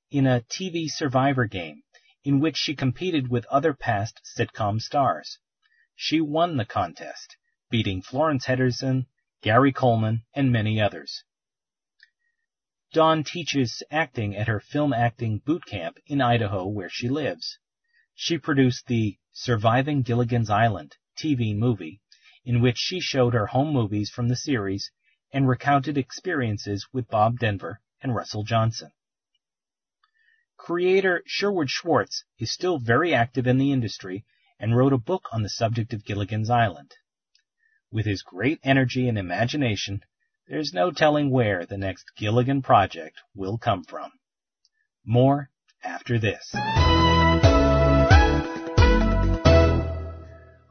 in 0.09 0.25
a 0.25 0.41
TV 0.41 0.89
Survivor 0.89 1.45
game 1.45 1.83
in 2.23 2.39
which 2.39 2.57
she 2.57 2.75
competed 2.75 3.29
with 3.29 3.45
other 3.45 3.73
past 3.73 4.21
sitcom 4.37 4.81
stars. 4.81 5.39
She 5.95 6.19
won 6.19 6.57
the 6.57 6.65
contest, 6.65 7.37
beating 7.69 8.01
Florence 8.01 8.45
Henderson, 8.45 9.07
Gary 9.41 9.71
Coleman, 9.71 10.23
and 10.33 10.51
many 10.51 10.81
others. 10.81 11.23
Dawn 12.91 13.23
teaches 13.23 13.83
acting 13.91 14.35
at 14.35 14.47
her 14.47 14.59
film 14.59 14.93
acting 14.93 15.39
boot 15.39 15.65
camp 15.65 15.97
in 16.05 16.21
Idaho 16.21 16.65
where 16.65 16.89
she 16.89 17.07
lives. 17.07 17.59
She 18.13 18.37
produced 18.37 18.87
the 18.87 19.17
Surviving 19.31 20.01
Gilligan's 20.01 20.49
Island 20.49 20.97
TV 21.17 21.55
movie, 21.55 22.01
in 22.43 22.61
which 22.61 22.77
she 22.77 22.99
showed 22.99 23.33
her 23.33 23.47
home 23.47 23.73
movies 23.73 24.09
from 24.09 24.27
the 24.27 24.35
series 24.35 24.91
and 25.31 25.47
recounted 25.47 25.97
experiences 25.97 26.87
with 26.91 27.09
Bob 27.09 27.39
Denver 27.39 27.81
and 28.01 28.15
Russell 28.15 28.43
Johnson. 28.43 28.91
Creator 30.57 31.23
Sherwood 31.25 31.69
Schwartz 31.69 32.23
is 32.39 32.51
still 32.51 32.79
very 32.79 33.13
active 33.13 33.47
in 33.47 33.57
the 33.57 33.71
industry 33.71 34.25
and 34.59 34.75
wrote 34.75 34.91
a 34.91 34.97
book 34.97 35.29
on 35.31 35.43
the 35.43 35.49
subject 35.49 35.93
of 35.93 36.03
Gilligan's 36.03 36.49
Island. 36.49 36.91
With 37.91 38.05
his 38.05 38.23
great 38.23 38.59
energy 38.63 39.07
and 39.07 39.17
imagination, 39.17 40.01
there's 40.47 40.73
no 40.73 40.91
telling 40.91 41.29
where 41.29 41.65
the 41.65 41.77
next 41.77 42.11
Gilligan 42.17 42.63
project 42.63 43.21
will 43.35 43.57
come 43.57 43.83
from. 43.83 44.11
More 45.05 45.51
after 45.83 46.17
this. 46.17 46.51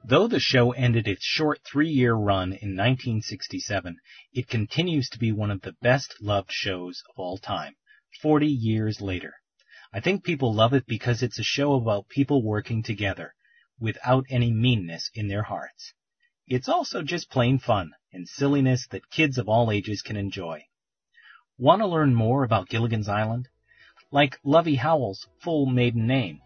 Though 0.05 0.29
the 0.29 0.41
show 0.41 0.73
ended 0.73 1.09
its 1.09 1.25
short 1.25 1.61
three-year 1.65 2.13
run 2.13 2.49
in 2.49 2.77
1967, 2.77 3.97
it 4.33 4.49
continues 4.49 5.09
to 5.11 5.19
be 5.19 5.33
one 5.33 5.51
of 5.51 5.63
the 5.63 5.77
best 5.81 6.17
loved 6.21 6.51
shows 6.51 7.03
of 7.09 7.19
all 7.19 7.39
time, 7.39 7.77
40 8.21 8.47
years 8.47 9.01
later. 9.01 9.35
I 9.93 10.01
think 10.01 10.25
people 10.25 10.53
love 10.53 10.73
it 10.73 10.87
because 10.87 11.23
it's 11.23 11.39
a 11.39 11.45
show 11.45 11.75
about 11.75 12.09
people 12.09 12.43
working 12.43 12.83
together 12.83 13.35
without 13.79 14.27
any 14.29 14.51
meanness 14.51 15.11
in 15.15 15.29
their 15.29 15.45
hearts. 15.45 15.93
It's 16.47 16.69
also 16.69 17.03
just 17.03 17.31
plain 17.31 17.59
fun 17.59 17.93
and 18.13 18.29
silliness 18.29 18.87
that 18.91 19.11
kids 19.11 19.39
of 19.39 19.49
all 19.49 19.71
ages 19.71 20.03
can 20.03 20.17
enjoy. 20.17 20.65
Want 21.59 21.83
to 21.83 21.87
learn 21.87 22.15
more 22.15 22.45
about 22.45 22.69
Gilligan's 22.69 23.09
Island? 23.09 23.49
Like 24.11 24.39
Lovey 24.45 24.77
Howell's 24.77 25.27
full 25.43 25.67
maiden 25.67 26.07
name, 26.07 26.41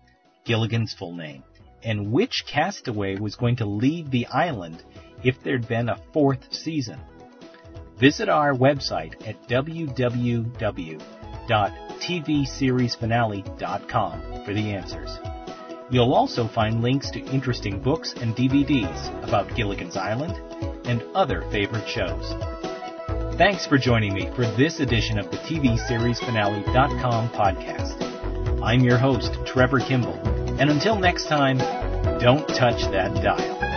Gilligan's 0.45 0.95
full 0.95 1.15
name, 1.15 1.45
and 1.83 2.13
which 2.13 2.45
castaway 2.47 3.17
was 3.17 3.37
going 3.37 3.57
to 3.57 3.67
leave 3.67 4.11
the 4.11 4.27
island 4.27 4.83
if 5.23 5.43
there'd 5.43 5.69
been 5.69 5.89
a 5.89 6.03
fourth 6.13 6.53
season. 6.53 7.01
Visit 7.97 8.29
our 8.29 8.55
website 8.55 9.27
at 9.27 9.49
www 9.49 11.20
www.tvseriesfinale.com 11.49 14.45
for 14.45 14.55
the 14.55 14.73
answers. 14.73 15.19
You'll 15.91 16.15
also 16.15 16.47
find 16.47 16.83
links 16.83 17.11
to 17.11 17.19
interesting 17.21 17.81
books 17.81 18.15
and 18.15 18.37
DVDs 18.37 19.27
about 19.27 19.55
Gilligan's 19.57 19.97
Island 19.97 20.37
and 20.87 21.03
other 21.15 21.43
favorite 21.51 21.89
shows. 21.89 22.33
Thanks 23.37 23.67
for 23.67 23.79
joining 23.79 24.15
me 24.15 24.31
for 24.37 24.47
this 24.57 24.79
edition 24.81 25.19
of 25.19 25.31
the 25.31 25.39
TVSeriesFinale.com 25.39 27.31
podcast. 27.31 28.63
I'm 28.63 28.81
your 28.81 28.99
host, 28.99 29.33
Trevor 29.47 29.81
Kimball, 29.81 30.15
and 30.61 30.71
until 30.71 30.97
next 30.97 31.27
time, 31.27 31.59
don't 32.19 32.47
touch 32.49 32.83
that 32.93 33.15
dial. 33.23 33.70